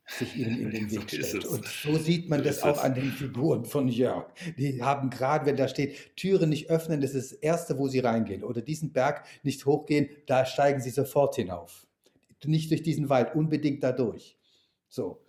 [0.07, 1.45] sich ihnen in den Weg stellt.
[1.45, 4.25] Und so sieht man so das auch an den Figuren von Jörg.
[4.57, 7.99] Die haben gerade, wenn da steht, Türen nicht öffnen, das ist das Erste, wo sie
[7.99, 8.43] reingehen.
[8.43, 11.85] Oder diesen Berg nicht hochgehen, da steigen sie sofort hinauf.
[12.43, 14.37] Nicht durch diesen Wald, unbedingt dadurch.
[14.89, 15.22] So.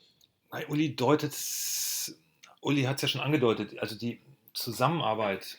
[0.69, 1.35] Uli deutet,
[2.61, 4.21] Uli hat es ja schon angedeutet, also die
[4.53, 5.59] Zusammenarbeit.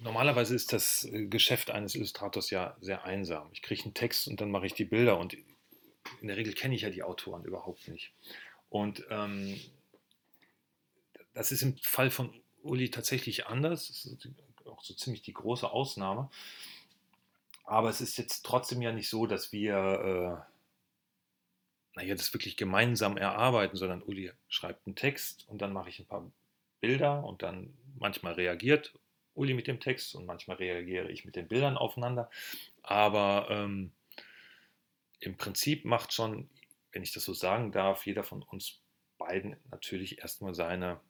[0.00, 3.48] Normalerweise ist das Geschäft eines Illustrators ja sehr einsam.
[3.52, 5.34] Ich kriege einen Text und dann mache ich die Bilder und
[6.20, 8.12] in der Regel kenne ich ja die Autoren überhaupt nicht.
[8.70, 9.60] Und ähm,
[11.34, 13.88] das ist im Fall von Uli tatsächlich anders.
[13.88, 14.28] Das ist
[14.66, 16.30] auch so ziemlich die große Ausnahme.
[17.64, 20.57] Aber es ist jetzt trotzdem ja nicht so, dass wir äh,
[21.98, 26.06] naja, das wirklich gemeinsam erarbeiten, sondern Uli schreibt einen Text und dann mache ich ein
[26.06, 26.30] paar
[26.80, 28.94] Bilder und dann manchmal reagiert
[29.34, 32.30] Uli mit dem Text und manchmal reagiere ich mit den Bildern aufeinander.
[32.82, 33.90] Aber ähm,
[35.18, 36.48] im Prinzip macht schon,
[36.92, 38.80] wenn ich das so sagen darf, jeder von uns
[39.18, 41.00] beiden natürlich erstmal seine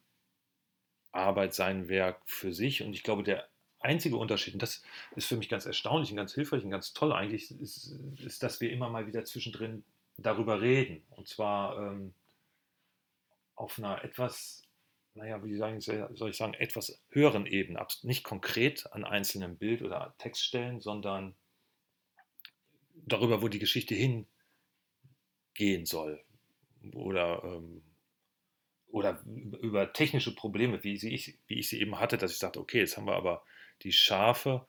[1.11, 2.81] Arbeit, sein Werk für sich.
[2.81, 3.47] Und ich glaube, der
[3.79, 4.81] einzige Unterschied, und das
[5.15, 8.59] ist für mich ganz erstaunlich und ganz hilfreich und ganz toll eigentlich, ist, ist dass
[8.59, 9.83] wir immer mal wieder zwischendrin
[10.21, 11.03] darüber reden.
[11.11, 12.13] Und zwar ähm,
[13.55, 14.63] auf einer etwas,
[15.13, 17.85] naja, wie sagen, soll ich sagen, etwas höheren Ebene.
[18.03, 21.35] Nicht konkret an einzelnen Bild- oder Textstellen, sondern
[22.93, 24.25] darüber, wo die Geschichte hingehen
[25.85, 26.23] soll.
[26.93, 27.83] Oder, ähm,
[28.91, 32.59] oder über technische Probleme, wie, sie ich, wie ich sie eben hatte, dass ich sagte,
[32.59, 33.43] okay, jetzt haben wir aber
[33.83, 34.65] die Schafe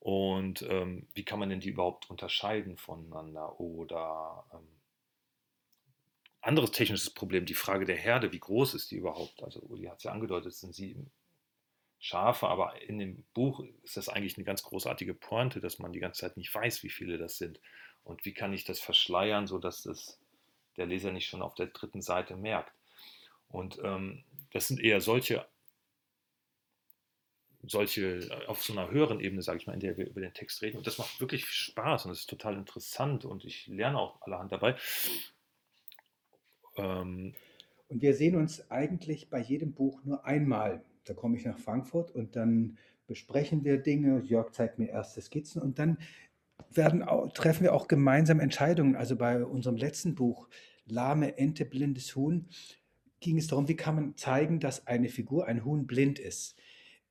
[0.00, 3.60] und ähm, wie kann man denn die überhaupt unterscheiden voneinander?
[3.60, 4.66] Oder ähm,
[6.42, 9.42] anderes technisches Problem, die Frage der Herde, wie groß ist die überhaupt?
[9.42, 11.10] Also Uli hat es ja angedeutet, sind sieben
[11.98, 16.00] Schafe, aber in dem Buch ist das eigentlich eine ganz großartige Pointe, dass man die
[16.00, 17.60] ganze Zeit nicht weiß, wie viele das sind.
[18.02, 20.18] Und wie kann ich das verschleiern, sodass das
[20.76, 22.72] der Leser nicht schon auf der dritten Seite merkt.
[23.48, 25.46] Und ähm, das sind eher solche,
[27.62, 30.62] solche, auf so einer höheren Ebene, sage ich mal, in der wir über den Text
[30.62, 30.78] reden.
[30.78, 34.50] Und das macht wirklich Spaß und es ist total interessant und ich lerne auch allerhand
[34.50, 34.76] dabei.
[36.76, 37.34] Ähm,
[37.88, 40.82] und wir sehen uns eigentlich bei jedem Buch nur einmal.
[41.04, 44.20] Da komme ich nach Frankfurt und dann besprechen wir Dinge.
[44.20, 45.98] Jörg zeigt mir erste Skizzen und dann
[46.70, 47.04] werden,
[47.34, 48.96] treffen wir auch gemeinsam Entscheidungen.
[48.96, 50.48] Also bei unserem letzten Buch,
[50.86, 52.48] Lahme Ente, blindes Huhn,
[53.20, 56.56] ging es darum, wie kann man zeigen, dass eine Figur, ein Huhn, blind ist.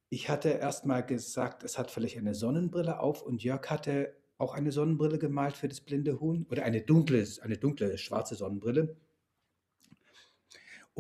[0.10, 4.56] Ich hatte erst mal gesagt, es hat vielleicht eine Sonnenbrille auf und Jörg hatte auch
[4.56, 8.96] eine Sonnenbrille gemalt für das blinde Huhn oder eine dunkle, eine dunkle schwarze Sonnenbrille.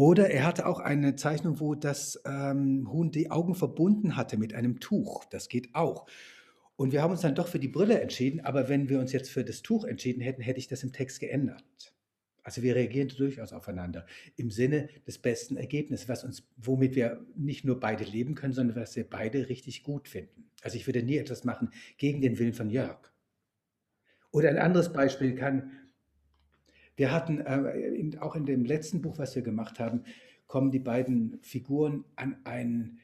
[0.01, 4.55] Oder er hatte auch eine Zeichnung, wo das ähm, Huhn die Augen verbunden hatte mit
[4.55, 5.25] einem Tuch.
[5.25, 6.07] Das geht auch.
[6.75, 9.29] Und wir haben uns dann doch für die Brille entschieden, aber wenn wir uns jetzt
[9.29, 11.93] für das Tuch entschieden hätten, hätte ich das im Text geändert.
[12.41, 17.63] Also wir reagieren durchaus aufeinander im Sinne des besten Ergebnisses, was uns, womit wir nicht
[17.63, 20.49] nur beide leben können, sondern was wir beide richtig gut finden.
[20.63, 23.11] Also ich würde nie etwas machen gegen den Willen von Jörg.
[24.31, 25.73] Oder ein anderes Beispiel kann,
[27.01, 30.03] wir hatten äh, in, auch in dem letzten Buch, was wir gemacht haben,
[30.45, 32.99] kommen die beiden Figuren an ein,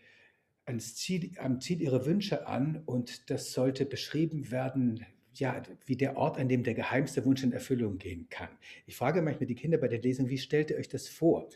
[0.66, 6.16] ans Ziel, am Ziel ihrer Wünsche an und das sollte beschrieben werden, ja, wie der
[6.16, 8.50] Ort, an dem der geheimste Wunsch in Erfüllung gehen kann.
[8.86, 11.50] Ich frage manchmal die Kinder bei der Lesung, wie stellt ihr euch das vor?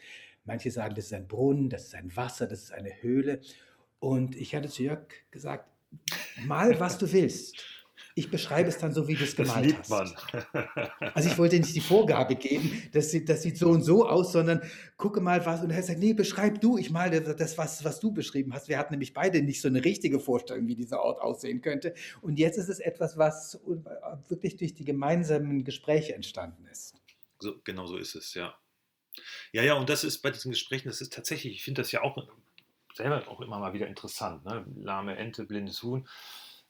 [0.44, 3.40] Manche sagen, das ist ein Brunnen, das ist ein Wasser, das ist eine Höhle.
[4.00, 5.70] Und ich hatte zu Jörg gesagt,
[6.44, 7.81] mal was du willst.
[8.22, 10.16] Ich beschreibe es dann so, wie du es gemalt das hast.
[11.16, 14.32] Also ich wollte nicht die Vorgabe geben, das sieht, das sieht so und so aus,
[14.32, 14.62] sondern
[14.96, 15.62] gucke mal was.
[15.62, 18.68] Und er hat gesagt, nee, beschreib du, ich male das, was, was du beschrieben hast.
[18.68, 21.96] Wir hatten nämlich beide nicht so eine richtige Vorstellung, wie dieser Ort aussehen könnte.
[22.22, 23.60] Und jetzt ist es etwas, was
[24.30, 26.94] wirklich durch die gemeinsamen Gespräche entstanden ist.
[27.40, 28.54] So, genau so ist es, ja.
[29.52, 32.04] Ja, ja, und das ist bei diesen Gesprächen, das ist tatsächlich, ich finde das ja
[32.04, 32.28] auch
[32.94, 34.46] selber auch immer mal wieder interessant.
[34.46, 34.66] Ne?
[34.76, 36.08] Lahme Ente, blindes Huhn.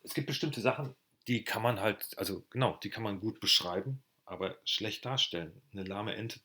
[0.04, 0.96] Es gibt bestimmte Sachen,
[1.28, 5.62] die kann man halt, also genau, die kann man gut beschreiben, aber schlecht darstellen.
[5.72, 6.40] Eine lahme Ente,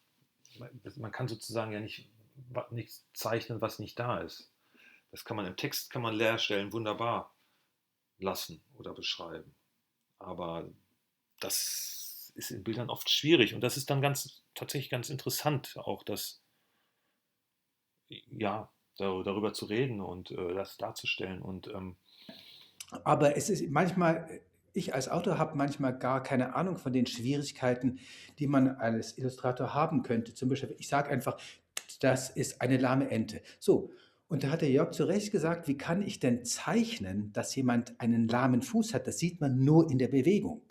[0.97, 2.09] man kann sozusagen ja nicht
[2.71, 4.51] nichts zeichnen, was nicht da ist.
[5.11, 7.35] Das kann man im Text, kann man leerstellen, wunderbar
[8.19, 9.55] lassen oder beschreiben.
[10.19, 10.69] Aber
[11.41, 16.03] das ist in Bildern oft schwierig und das ist dann ganz, tatsächlich ganz interessant, auch
[16.03, 16.43] das,
[18.09, 21.97] ja, darüber zu reden und äh, das darzustellen und ähm,
[23.05, 24.41] aber es ist manchmal
[24.77, 27.99] ich als Autor habe manchmal gar keine Ahnung von den Schwierigkeiten,
[28.39, 30.35] die man als Illustrator haben könnte.
[30.35, 31.39] Zum Beispiel, ich sage einfach,
[32.01, 33.41] das ist eine lahme Ente.
[33.59, 33.91] So,
[34.29, 38.01] und da hat der Jörg zu Recht gesagt, wie kann ich denn zeichnen, dass jemand
[38.01, 39.07] einen lahmen Fuß hat?
[39.07, 40.63] Das sieht man nur in der Bewegung.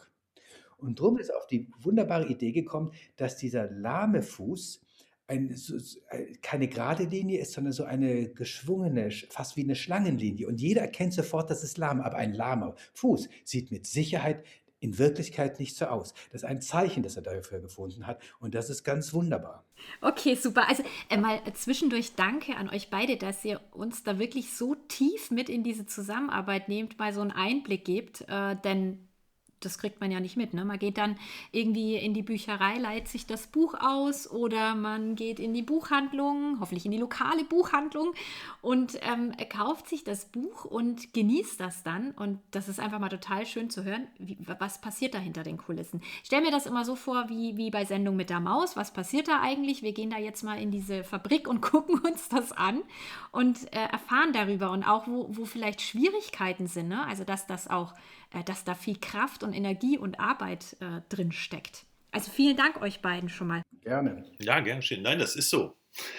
[0.77, 4.81] Und drum ist auf die wunderbare Idee gekommen, dass dieser lahme Fuß
[5.27, 5.75] ein, so,
[6.09, 10.47] äh, keine gerade Linie ist, sondern so eine geschwungene, fast wie eine Schlangenlinie.
[10.47, 12.01] Und jeder erkennt sofort, das ist lahm.
[12.01, 14.43] Aber ein lahmer Fuß sieht mit Sicherheit
[14.79, 16.13] in Wirklichkeit nicht so aus.
[16.31, 18.21] Das ist ein Zeichen, das er dafür gefunden hat.
[18.39, 19.65] Und das ist ganz wunderbar.
[20.01, 20.69] Okay, super.
[20.69, 25.31] Also äh, mal zwischendurch danke an euch beide, dass ihr uns da wirklich so tief
[25.31, 28.25] mit in diese Zusammenarbeit nehmt, mal so einen Einblick gebt.
[28.27, 29.04] Äh, denn
[29.65, 30.53] das kriegt man ja nicht mit.
[30.53, 30.63] Ne?
[30.63, 31.17] Man geht dann
[31.51, 36.59] irgendwie in die Bücherei, leiht sich das Buch aus oder man geht in die Buchhandlung,
[36.59, 38.13] hoffentlich in die lokale Buchhandlung
[38.61, 42.11] und ähm, kauft sich das Buch und genießt das dann.
[42.11, 45.57] Und das ist einfach mal total schön zu hören, wie, was passiert da hinter den
[45.57, 46.01] Kulissen.
[46.21, 48.75] Ich stelle mir das immer so vor, wie, wie bei Sendung mit der Maus.
[48.75, 49.81] Was passiert da eigentlich?
[49.81, 52.81] Wir gehen da jetzt mal in diese Fabrik und gucken uns das an
[53.31, 56.89] und äh, erfahren darüber und auch, wo, wo vielleicht Schwierigkeiten sind.
[56.89, 57.05] Ne?
[57.05, 57.93] Also, dass das auch
[58.43, 61.85] dass da viel Kraft und Energie und Arbeit äh, drin steckt.
[62.11, 63.61] Also vielen Dank euch beiden schon mal.
[63.81, 64.25] Gerne.
[64.39, 65.01] Ja, gern schön.
[65.01, 65.75] Nein, das ist so.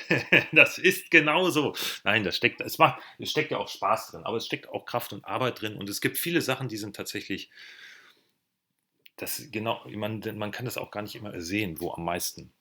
[0.52, 1.74] das ist genau so.
[2.04, 4.84] Nein, das steckt, es, macht, es steckt ja auch Spaß drin, aber es steckt auch
[4.84, 5.76] Kraft und Arbeit drin.
[5.76, 7.50] Und es gibt viele Sachen, die sind tatsächlich,
[9.16, 12.52] das genau, man, man kann das auch gar nicht immer sehen, wo am meisten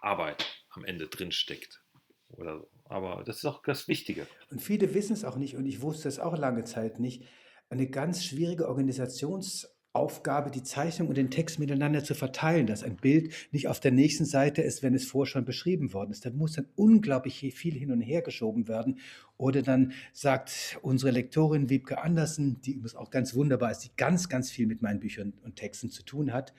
[0.00, 1.82] Arbeit am Ende drin steckt.
[2.30, 2.70] Oder so.
[2.84, 4.26] Aber das ist auch das Wichtige.
[4.50, 7.24] Und viele wissen es auch nicht, und ich wusste es auch lange Zeit nicht
[7.72, 13.32] eine ganz schwierige Organisationsaufgabe, die Zeichnung und den Text miteinander zu verteilen, dass ein Bild
[13.50, 16.26] nicht auf der nächsten Seite ist, wenn es vorher schon beschrieben worden ist.
[16.26, 18.98] Da muss dann unglaublich viel hin und her geschoben werden.
[19.38, 24.28] Oder dann sagt unsere Lektorin Wiebke Andersen, die übrigens auch ganz wunderbar ist, die ganz,
[24.28, 26.52] ganz viel mit meinen Büchern und Texten zu tun hat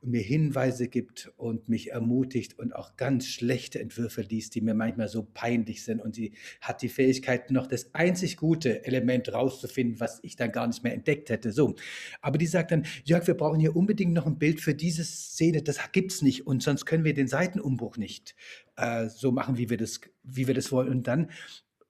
[0.00, 4.74] und mir Hinweise gibt und mich ermutigt und auch ganz schlechte Entwürfe liest, die mir
[4.74, 6.00] manchmal so peinlich sind.
[6.00, 10.66] Und sie hat die Fähigkeit, noch das einzig gute Element rauszufinden, was ich dann gar
[10.66, 11.52] nicht mehr entdeckt hätte.
[11.52, 11.74] So.
[12.20, 15.62] Aber die sagt dann, Jörg, wir brauchen hier unbedingt noch ein Bild für diese Szene.
[15.62, 16.46] Das gibt es nicht.
[16.46, 18.34] Und sonst können wir den Seitenumbruch nicht
[18.76, 20.88] äh, so machen, wie wir, das, wie wir das wollen.
[20.88, 21.30] Und dann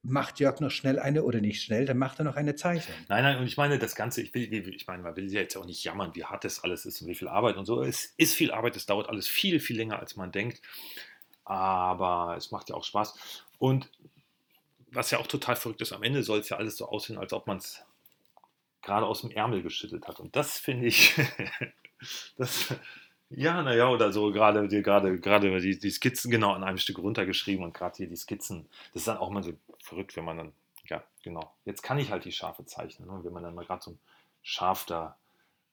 [0.09, 2.97] macht Jörg noch schnell eine oder nicht schnell, dann macht er noch eine Zeichnung.
[3.09, 5.57] Nein, nein, und ich meine, das Ganze, ich, will, ich meine, man will ja jetzt
[5.57, 7.83] auch nicht jammern, wie hart das alles ist und wie viel Arbeit und so.
[7.83, 10.63] Es ist viel Arbeit, es dauert alles viel, viel länger, als man denkt.
[11.45, 13.15] Aber es macht ja auch Spaß.
[13.59, 13.91] Und
[14.91, 17.33] was ja auch total verrückt ist, am Ende soll es ja alles so aussehen, als
[17.33, 17.85] ob man es
[18.83, 20.21] gerade aus dem Ärmel geschüttelt hat.
[20.21, 21.15] Und das finde ich,
[22.37, 22.75] das,
[23.31, 27.65] ja, naja, oder so gerade gerade gerade die, die Skizzen genau an einem Stück runtergeschrieben
[27.65, 29.53] und gerade hier die Skizzen, das ist dann auch mal so
[29.87, 30.53] verrückt, wenn man dann
[30.89, 31.55] ja, genau.
[31.65, 33.09] Jetzt kann ich halt die Schafe zeichnen.
[33.09, 33.25] Ne?
[33.25, 33.99] Wenn man dann mal gerade so ein
[34.43, 35.19] Schaf da,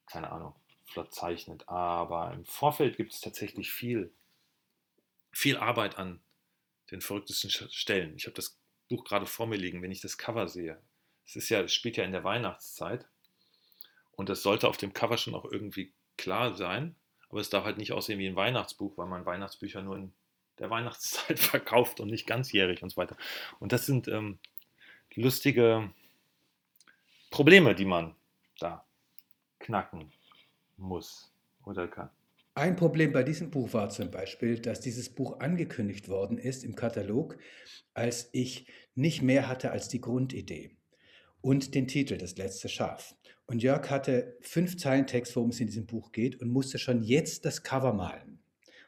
[0.07, 1.67] keine Ahnung, flott zeichnet.
[1.69, 4.11] Aber im Vorfeld gibt es tatsächlich viel,
[5.31, 6.21] viel Arbeit an
[6.91, 8.15] den verrücktesten Stellen.
[8.15, 8.57] Ich habe das
[8.89, 10.81] Buch gerade vor mir liegen, wenn ich das Cover sehe.
[11.25, 13.07] Es ist ja, es spielt ja in der Weihnachtszeit.
[14.11, 16.95] Und das sollte auf dem Cover schon auch irgendwie klar sein.
[17.29, 20.13] Aber es darf halt nicht aussehen wie ein Weihnachtsbuch, weil man Weihnachtsbücher nur in
[20.63, 23.15] der Weihnachtszeit verkauft und nicht ganzjährig und so weiter.
[23.59, 24.39] Und das sind ähm,
[25.13, 25.91] lustige
[27.29, 28.15] Probleme, die man
[28.59, 28.83] da
[29.59, 30.11] knacken
[30.77, 31.31] muss
[31.65, 32.09] oder kann.
[32.55, 36.75] Ein Problem bei diesem Buch war zum Beispiel, dass dieses Buch angekündigt worden ist im
[36.75, 37.37] Katalog,
[37.93, 40.75] als ich nicht mehr hatte als die Grundidee
[41.41, 43.15] und den Titel Das letzte Schaf.
[43.47, 47.03] Und Jörg hatte fünf Zeilen Text, worum es in diesem Buch geht und musste schon
[47.03, 48.39] jetzt das Cover malen.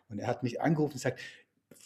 [0.10, 1.20] Und er hat mich angerufen und gesagt,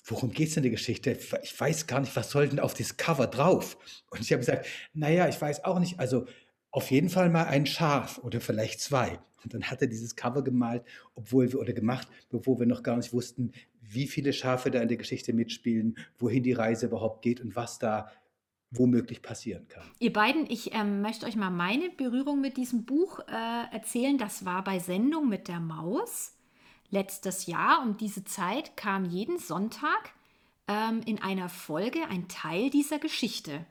[0.09, 1.17] worum geht es in der Geschichte?
[1.43, 3.77] Ich weiß gar nicht, was soll denn auf das Cover drauf?
[4.09, 5.99] Und ich habe gesagt, naja, ich weiß auch nicht.
[5.99, 6.25] Also
[6.71, 9.19] auf jeden Fall mal ein Schaf oder vielleicht zwei.
[9.43, 10.83] Und dann hat er dieses Cover gemalt,
[11.15, 14.87] obwohl wir oder gemacht, bevor wir noch gar nicht wussten, wie viele Schafe da in
[14.87, 18.11] der Geschichte mitspielen, wohin die Reise überhaupt geht und was da
[18.71, 19.83] womöglich passieren kann.
[19.99, 24.17] Ihr beiden, ich ähm, möchte euch mal meine Berührung mit diesem Buch äh, erzählen.
[24.17, 26.35] Das war bei Sendung mit der Maus.
[26.89, 30.13] Letztes Jahr um diese Zeit kam jeden Sonntag
[30.67, 33.65] ähm, in einer Folge ein Teil dieser Geschichte.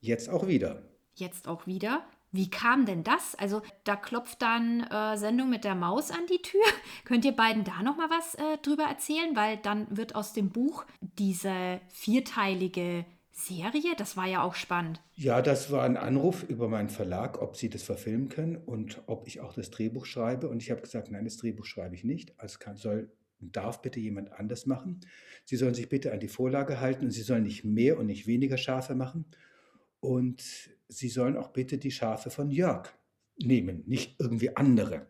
[0.00, 0.82] Jetzt auch wieder.
[1.14, 2.04] Jetzt auch wieder.
[2.30, 3.36] Wie kam denn das?
[3.36, 6.64] Also da klopft dann äh, Sendung mit der Maus an die Tür.
[7.04, 9.36] Könnt ihr beiden da noch mal was äh, drüber erzählen?
[9.36, 13.94] Weil dann wird aus dem Buch diese vierteilige Serie.
[13.96, 15.02] Das war ja auch spannend.
[15.14, 19.26] Ja, das war ein Anruf über meinen Verlag, ob sie das verfilmen können und ob
[19.26, 20.48] ich auch das Drehbuch schreibe.
[20.48, 22.38] Und ich habe gesagt, nein, das Drehbuch schreibe ich nicht.
[22.38, 25.00] Also kann, soll darf bitte jemand anders machen.
[25.44, 28.26] Sie sollen sich bitte an die Vorlage halten und sie sollen nicht mehr und nicht
[28.26, 29.26] weniger Schafe machen.
[30.00, 30.42] Und
[30.88, 32.92] Sie sollen auch bitte die Schafe von Jörg
[33.38, 35.06] nehmen, nicht irgendwie andere.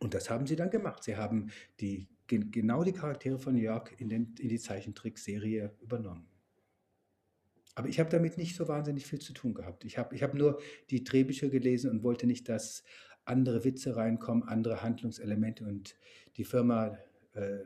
[0.00, 1.04] Und das haben sie dann gemacht.
[1.04, 6.26] Sie haben die, genau die Charaktere von Jörg in, den, in die Zeichentrickserie übernommen.
[7.74, 9.84] Aber ich habe damit nicht so wahnsinnig viel zu tun gehabt.
[9.84, 10.60] Ich habe ich hab nur
[10.90, 12.84] die Drehbücher gelesen und wollte nicht, dass
[13.24, 15.64] andere Witze reinkommen, andere Handlungselemente.
[15.64, 15.96] Und
[16.36, 16.96] die Firma
[17.32, 17.58] äh,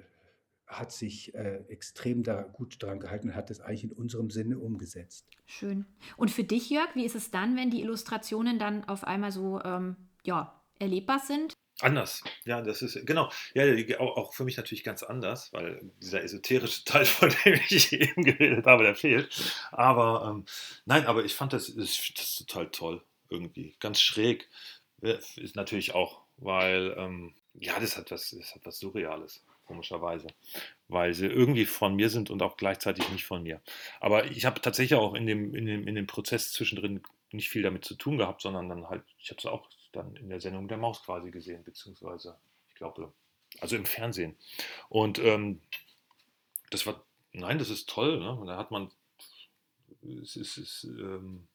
[0.67, 4.59] hat sich äh, extrem da gut dran gehalten und hat das eigentlich in unserem Sinne
[4.59, 5.27] umgesetzt.
[5.47, 5.87] Schön.
[6.17, 9.61] Und für dich, Jörg, wie ist es dann, wenn die Illustrationen dann auf einmal so
[9.63, 11.55] ähm, ja, erlebbar sind?
[11.81, 13.31] Anders, ja, das ist genau.
[13.55, 13.65] Ja,
[14.01, 18.67] auch, für mich natürlich ganz anders, weil dieser esoterische Teil, von dem ich eben geredet
[18.67, 19.29] habe, der fehlt.
[19.71, 20.45] Aber ähm,
[20.87, 24.49] nein, aber ich fand das, das, das total toll irgendwie, ganz schräg.
[25.01, 30.29] Ist natürlich auch, weil ähm, ja, das hat was, das hat was Surreales komischerweise,
[30.89, 33.61] weil sie irgendwie von mir sind und auch gleichzeitig nicht von mir.
[34.01, 37.63] Aber ich habe tatsächlich auch in dem, in, dem, in dem Prozess zwischendrin nicht viel
[37.63, 40.69] damit zu tun gehabt, sondern dann halt, ich habe es auch dann in der Sendung
[40.69, 43.13] der Maus quasi gesehen, beziehungsweise, ich glaube,
[43.61, 44.37] also im Fernsehen.
[44.89, 45.61] Und ähm,
[46.71, 48.33] das war, nein, das ist toll, ne?
[48.33, 48.91] Und da hat man,
[50.23, 51.49] es ist, es ähm,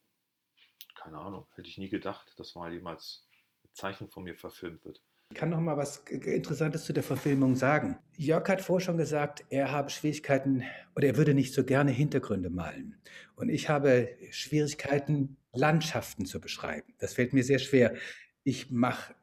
[0.95, 3.27] keine Ahnung, hätte ich nie gedacht, dass mal jemals
[3.63, 5.01] ein Zeichen von mir verfilmt wird.
[5.33, 7.97] Ich kann noch mal was Interessantes zu der Verfilmung sagen.
[8.17, 10.61] Jörg hat vorher schon gesagt, er habe Schwierigkeiten
[10.95, 12.97] oder er würde nicht so gerne Hintergründe malen.
[13.35, 16.93] Und ich habe Schwierigkeiten, Landschaften zu beschreiben.
[16.99, 17.95] Das fällt mir sehr schwer.
[18.43, 19.15] Ich mache,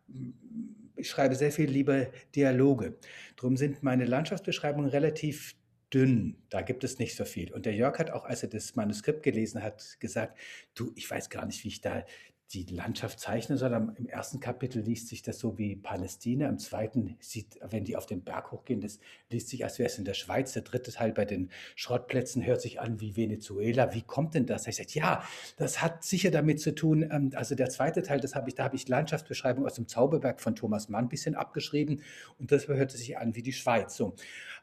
[0.96, 2.98] ich schreibe sehr viel lieber Dialoge.
[3.36, 5.54] Darum sind meine Landschaftsbeschreibungen relativ
[5.94, 6.36] dünn.
[6.50, 7.52] Da gibt es nicht so viel.
[7.52, 10.38] Und der Jörg hat auch, als er das Manuskript gelesen hat, gesagt,
[10.74, 12.04] du, ich weiß gar nicht, wie ich da
[12.52, 13.72] die Landschaft zeichnen soll.
[13.72, 18.06] Im ersten Kapitel liest sich das so wie Palästina, im zweiten sieht, wenn die auf
[18.06, 18.98] den Berg hochgehen, das
[19.30, 20.52] liest sich, als wäre es in der Schweiz.
[20.52, 23.94] Der dritte Teil bei den Schrottplätzen hört sich an wie Venezuela.
[23.94, 24.66] Wie kommt denn das?
[24.66, 25.22] Ich sage, ja,
[25.56, 27.08] das hat sicher damit zu tun.
[27.10, 30.40] Ähm, also der zweite Teil, das habe ich, da habe ich Landschaftsbeschreibung aus dem Zauberberg
[30.40, 32.02] von Thomas Mann ein bisschen abgeschrieben
[32.38, 33.96] und das hörte sich an wie die Schweiz.
[33.96, 34.14] So.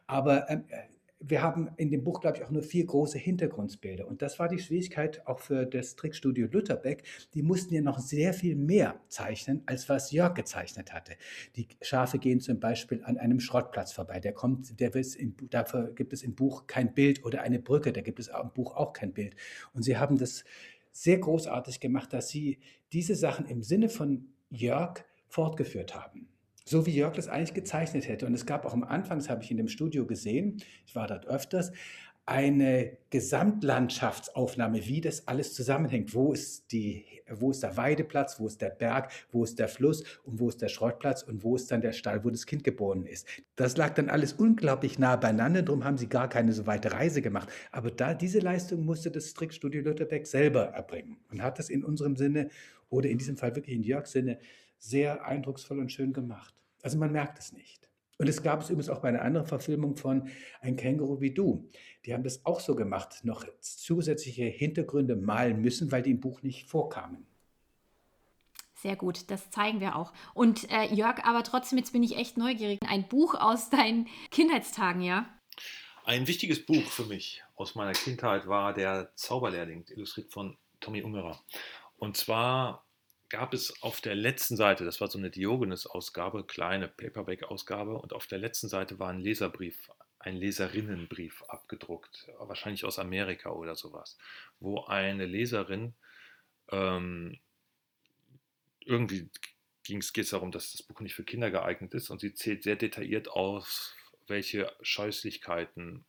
[0.07, 0.65] Aber ähm,
[1.19, 4.07] wir haben in dem Buch, glaube ich, auch nur vier große Hintergrundbilder.
[4.07, 7.03] Und das war die Schwierigkeit auch für das Trickstudio Lutherbeck.
[7.33, 11.13] Die mussten ja noch sehr viel mehr zeichnen, als was Jörg gezeichnet hatte.
[11.55, 14.19] Die Schafe gehen zum Beispiel an einem Schrottplatz vorbei.
[14.19, 18.01] Der kommt, der in, dafür gibt es im Buch kein Bild oder eine Brücke, da
[18.01, 19.35] gibt es im Buch auch kein Bild.
[19.73, 20.43] Und sie haben das
[20.91, 22.59] sehr großartig gemacht, dass sie
[22.93, 26.29] diese Sachen im Sinne von Jörg fortgeführt haben
[26.67, 28.25] so wie Jörg das eigentlich gezeichnet hätte.
[28.25, 31.07] Und es gab auch am Anfang, das habe ich in dem Studio gesehen, ich war
[31.07, 31.71] dort öfters,
[32.25, 36.13] eine Gesamtlandschaftsaufnahme, wie das alles zusammenhängt.
[36.13, 40.03] Wo ist, die, wo ist der Weideplatz, wo ist der Berg, wo ist der Fluss
[40.25, 43.05] und wo ist der Schrottplatz und wo ist dann der Stall, wo das Kind geboren
[43.05, 43.25] ist.
[43.55, 47.21] Das lag dann alles unglaublich nah beieinander, darum haben sie gar keine so weite Reise
[47.21, 47.47] gemacht.
[47.71, 52.17] Aber da, diese Leistung musste das Strickstudio Lutherbeck selber erbringen und hat das in unserem
[52.17, 52.49] Sinne
[52.89, 54.37] oder in diesem Fall wirklich in Jörgs Sinne
[54.77, 56.53] sehr eindrucksvoll und schön gemacht.
[56.81, 57.89] Also man merkt es nicht.
[58.19, 60.29] Und es gab es übrigens auch bei einer anderen Verfilmung von
[60.61, 61.69] Ein Känguru wie du.
[62.05, 66.41] Die haben das auch so gemacht, noch zusätzliche Hintergründe malen müssen, weil die im Buch
[66.41, 67.27] nicht vorkamen.
[68.73, 70.13] Sehr gut, das zeigen wir auch.
[70.33, 72.79] Und äh, Jörg, aber trotzdem, jetzt bin ich echt neugierig.
[72.87, 75.27] Ein Buch aus deinen Kindheitstagen, ja?
[76.05, 81.43] Ein wichtiges Buch für mich aus meiner Kindheit war Der Zauberlehrling, illustriert von Tommy Ungerer.
[81.97, 82.86] Und zwar
[83.29, 88.27] gab es auf der letzten Seite, das war so eine Diogenes-Ausgabe, kleine Paperback-Ausgabe, und auf
[88.27, 94.17] der letzten Seite war ein Leserbrief, ein Leserinnenbrief abgedruckt, wahrscheinlich aus Amerika oder sowas,
[94.59, 95.93] wo eine Leserin
[96.69, 97.39] ähm,
[98.85, 99.29] irgendwie
[99.83, 102.75] ging es darum, dass das Buch nicht für Kinder geeignet ist und sie zählt sehr
[102.75, 103.95] detailliert aus,
[104.27, 106.03] welche Scheußlichkeiten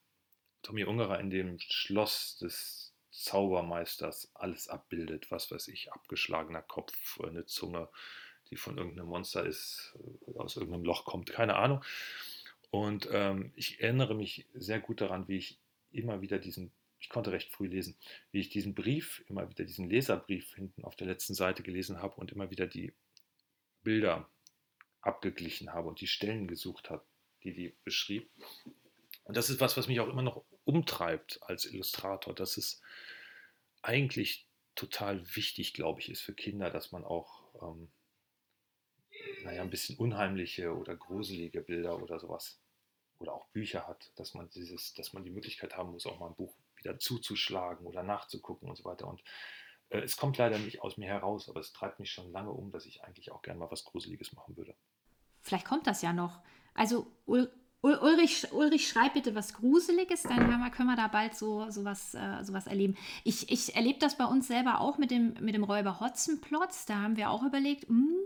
[0.63, 2.88] Tommy Ungerer in dem Schloss des
[3.19, 5.31] Zaubermeisters alles abbildet.
[5.31, 7.89] Was weiß ich, abgeschlagener Kopf, eine Zunge,
[8.51, 9.97] die von irgendeinem Monster ist,
[10.27, 11.85] äh, aus irgendeinem Loch kommt, keine Ahnung.
[12.71, 15.59] Und ähm, ich erinnere mich sehr gut daran, wie ich
[15.91, 17.97] immer wieder diesen, ich konnte recht früh lesen,
[18.31, 22.17] wie ich diesen Brief, immer wieder diesen Leserbrief hinten auf der letzten Seite gelesen habe
[22.17, 22.93] und immer wieder die
[23.83, 24.29] Bilder
[25.01, 27.05] abgeglichen habe und die Stellen gesucht habe,
[27.43, 28.29] die die beschrieb.
[29.25, 32.83] Und das ist was, was mich auch immer noch umtreibt als Illustrator, dass es
[33.83, 37.91] eigentlich total wichtig, glaube ich, ist für Kinder, dass man auch ähm,
[39.45, 42.61] naja, ein bisschen unheimliche oder gruselige Bilder oder sowas
[43.19, 46.29] oder auch Bücher hat, dass man dieses, dass man die Möglichkeit haben muss, auch mal
[46.29, 49.09] ein Buch wieder zuzuschlagen oder nachzugucken und so weiter.
[49.09, 49.23] Und
[49.91, 52.71] äh, es kommt leider nicht aus mir heraus, aber es treibt mich schon lange um,
[52.71, 54.77] dass ich eigentlich auch gerne mal was Gruseliges machen würde.
[55.43, 56.41] Vielleicht kommt das ja noch.
[56.75, 57.11] Also
[57.81, 62.13] Ulrich, Ulrich, schreib bitte was Gruseliges, dann wir, können wir da bald so, so, was,
[62.15, 62.97] äh, so was erleben.
[63.23, 66.87] Ich, ich erlebe das bei uns selber auch mit dem, mit dem Räuber Hotzenplotz.
[66.87, 68.17] Da haben wir auch überlegt, mh, hm,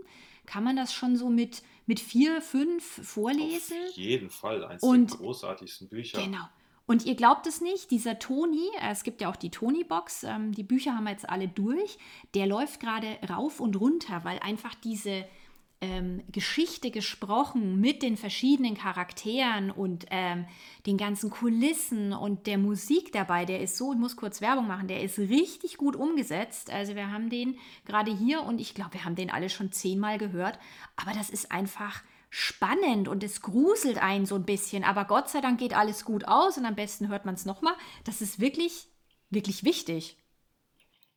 [0.47, 3.77] kann man das schon so mit, mit vier, fünf vorlesen?
[3.89, 6.21] Auf jeden Fall, eines Und, der großartigsten Bücher.
[6.23, 6.45] Genau.
[6.85, 10.51] Und ihr glaubt es nicht, dieser Toni, äh, es gibt ja auch die Toni-Box, ähm,
[10.51, 11.97] die Bücher haben wir jetzt alle durch,
[12.33, 15.25] der läuft gerade rauf und runter, weil einfach diese
[15.83, 20.45] ähm, Geschichte gesprochen mit den verschiedenen Charakteren und ähm,
[20.85, 24.87] den ganzen Kulissen und der Musik dabei, der ist so, ich muss kurz Werbung machen,
[24.87, 26.71] der ist richtig gut umgesetzt.
[26.71, 30.17] Also wir haben den gerade hier und ich glaube, wir haben den alle schon zehnmal
[30.17, 30.57] gehört,
[30.95, 35.41] aber das ist einfach spannend und es gruselt einen so ein bisschen, aber Gott sei
[35.41, 37.75] Dank geht alles gut aus und am besten hört man es nochmal.
[38.05, 38.87] Das ist wirklich,
[39.29, 40.17] wirklich wichtig.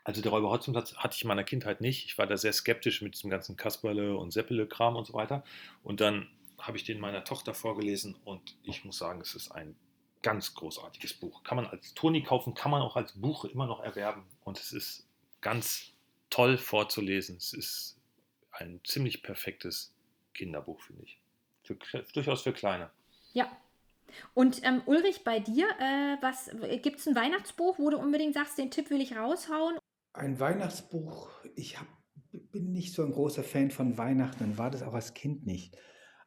[0.06, 2.06] Also der Räuber Hotzenplatz hatte ich in meiner Kindheit nicht.
[2.06, 5.42] Ich war da sehr skeptisch mit diesem ganzen Kasperle und Seppele-Kram und so weiter.
[5.82, 6.28] Und dann
[6.58, 9.74] habe ich den meiner Tochter vorgelesen und ich muss sagen, es ist ein
[10.22, 11.42] ganz großartiges Buch.
[11.42, 14.70] Kann man als Toni kaufen, kann man auch als Buch immer noch erwerben und es
[14.70, 15.08] ist
[15.40, 15.92] ganz
[16.30, 17.38] toll vorzulesen.
[17.38, 18.00] Es ist
[18.52, 19.92] ein ziemlich perfektes
[20.34, 21.18] Kinderbuch, finde ich.
[21.64, 21.74] Für,
[22.14, 22.92] durchaus für Kleine.
[23.32, 23.50] Ja,
[24.34, 28.70] und ähm, Ulrich, bei dir, äh, gibt es ein Weihnachtsbuch, wo du unbedingt sagst, den
[28.70, 29.76] Tipp will ich raushauen?
[30.16, 31.86] Ein Weihnachtsbuch, ich hab,
[32.32, 35.76] bin nicht so ein großer Fan von Weihnachten und war das auch als Kind nicht.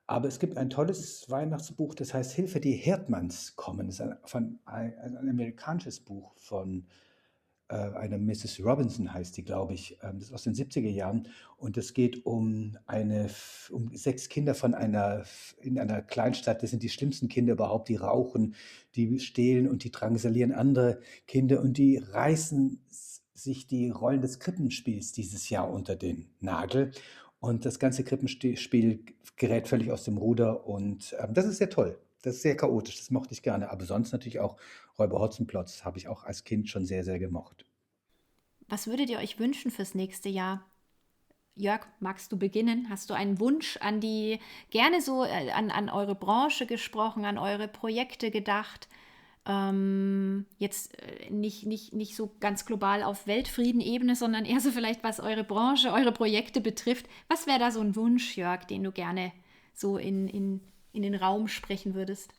[0.05, 3.87] Aber es gibt ein tolles Weihnachtsbuch, das heißt Hilfe, die Herdmanns kommen.
[3.87, 6.85] Das ist ein, von, ein, ein amerikanisches Buch von
[7.69, 8.59] äh, einer Mrs.
[8.63, 9.97] Robinson, heißt die, glaube ich.
[10.03, 11.27] Ähm, das ist aus den 70er Jahren.
[11.57, 13.31] Und es geht um, eine,
[13.71, 15.23] um sechs Kinder von einer,
[15.61, 16.61] in einer Kleinstadt.
[16.61, 17.89] Das sind die schlimmsten Kinder überhaupt.
[17.89, 18.53] Die rauchen,
[18.93, 21.59] die stehlen und die drangsalieren andere Kinder.
[21.61, 22.83] Und die reißen
[23.43, 26.91] sich die Rollen des Krippenspiels dieses Jahr unter den Nagel.
[27.39, 28.99] Und das ganze Krippenspiel
[29.37, 30.67] gerät völlig aus dem Ruder.
[30.67, 31.97] Und ähm, das ist sehr toll.
[32.21, 32.97] Das ist sehr chaotisch.
[32.97, 33.71] Das mochte ich gerne.
[33.71, 34.57] Aber sonst natürlich auch
[34.97, 37.65] Räuber Hotzenplotz habe ich auch als Kind schon sehr, sehr gemocht.
[38.67, 40.65] Was würdet ihr euch wünschen fürs nächste Jahr?
[41.55, 42.87] Jörg, magst du beginnen?
[42.89, 47.37] Hast du einen Wunsch an die, gerne so äh, an, an eure Branche gesprochen, an
[47.37, 48.87] eure Projekte gedacht?
[49.49, 55.03] Ähm, jetzt äh, nicht, nicht, nicht so ganz global auf Weltfriedenebene, sondern eher so vielleicht,
[55.03, 57.07] was eure Branche, eure Projekte betrifft.
[57.27, 59.33] Was wäre da so ein Wunsch, Jörg, den du gerne
[59.73, 60.61] so in, in,
[60.93, 62.31] in den Raum sprechen würdest?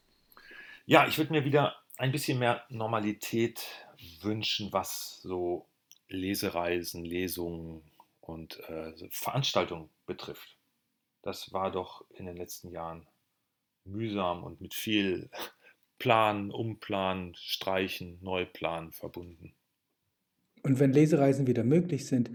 [0.87, 3.67] Ja, ich würde mir wieder ein bisschen mehr Normalität
[4.23, 5.67] wünschen, was so
[6.09, 7.83] Lesereisen, Lesungen
[8.21, 10.57] und äh, Veranstaltungen betrifft.
[11.23, 13.07] Das war doch in den letzten Jahren
[13.85, 15.29] mühsam und mit viel
[16.01, 19.55] Planen, Umplanen, Streichen, Neuplanen verbunden.
[20.62, 22.30] Und wenn Lesereisen wieder möglich sind,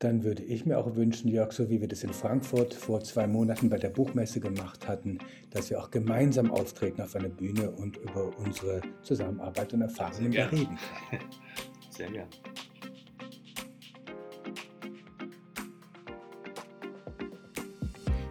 [0.00, 3.28] dann würde ich mir auch wünschen, Jörg, so wie wir das in Frankfurt vor zwei
[3.28, 5.18] Monaten bei der Buchmesse gemacht hatten,
[5.50, 10.78] dass wir auch gemeinsam auftreten auf einer Bühne und über unsere Zusammenarbeit und Erfahrungen reden.
[11.90, 12.28] Sehr gern.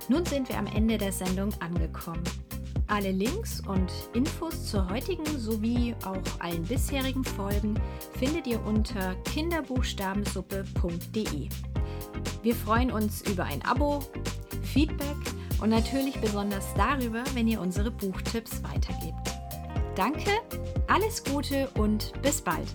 [0.09, 2.23] Nun sind wir am Ende der Sendung angekommen.
[2.87, 7.73] Alle Links und Infos zur heutigen sowie auch allen bisherigen Folgen
[8.19, 11.49] findet ihr unter kinderbuchstabensuppe.de.
[12.43, 14.03] Wir freuen uns über ein Abo,
[14.61, 15.17] Feedback
[15.61, 19.31] und natürlich besonders darüber, wenn ihr unsere Buchtipps weitergebt.
[19.95, 20.29] Danke,
[20.87, 22.67] alles Gute und bis bald.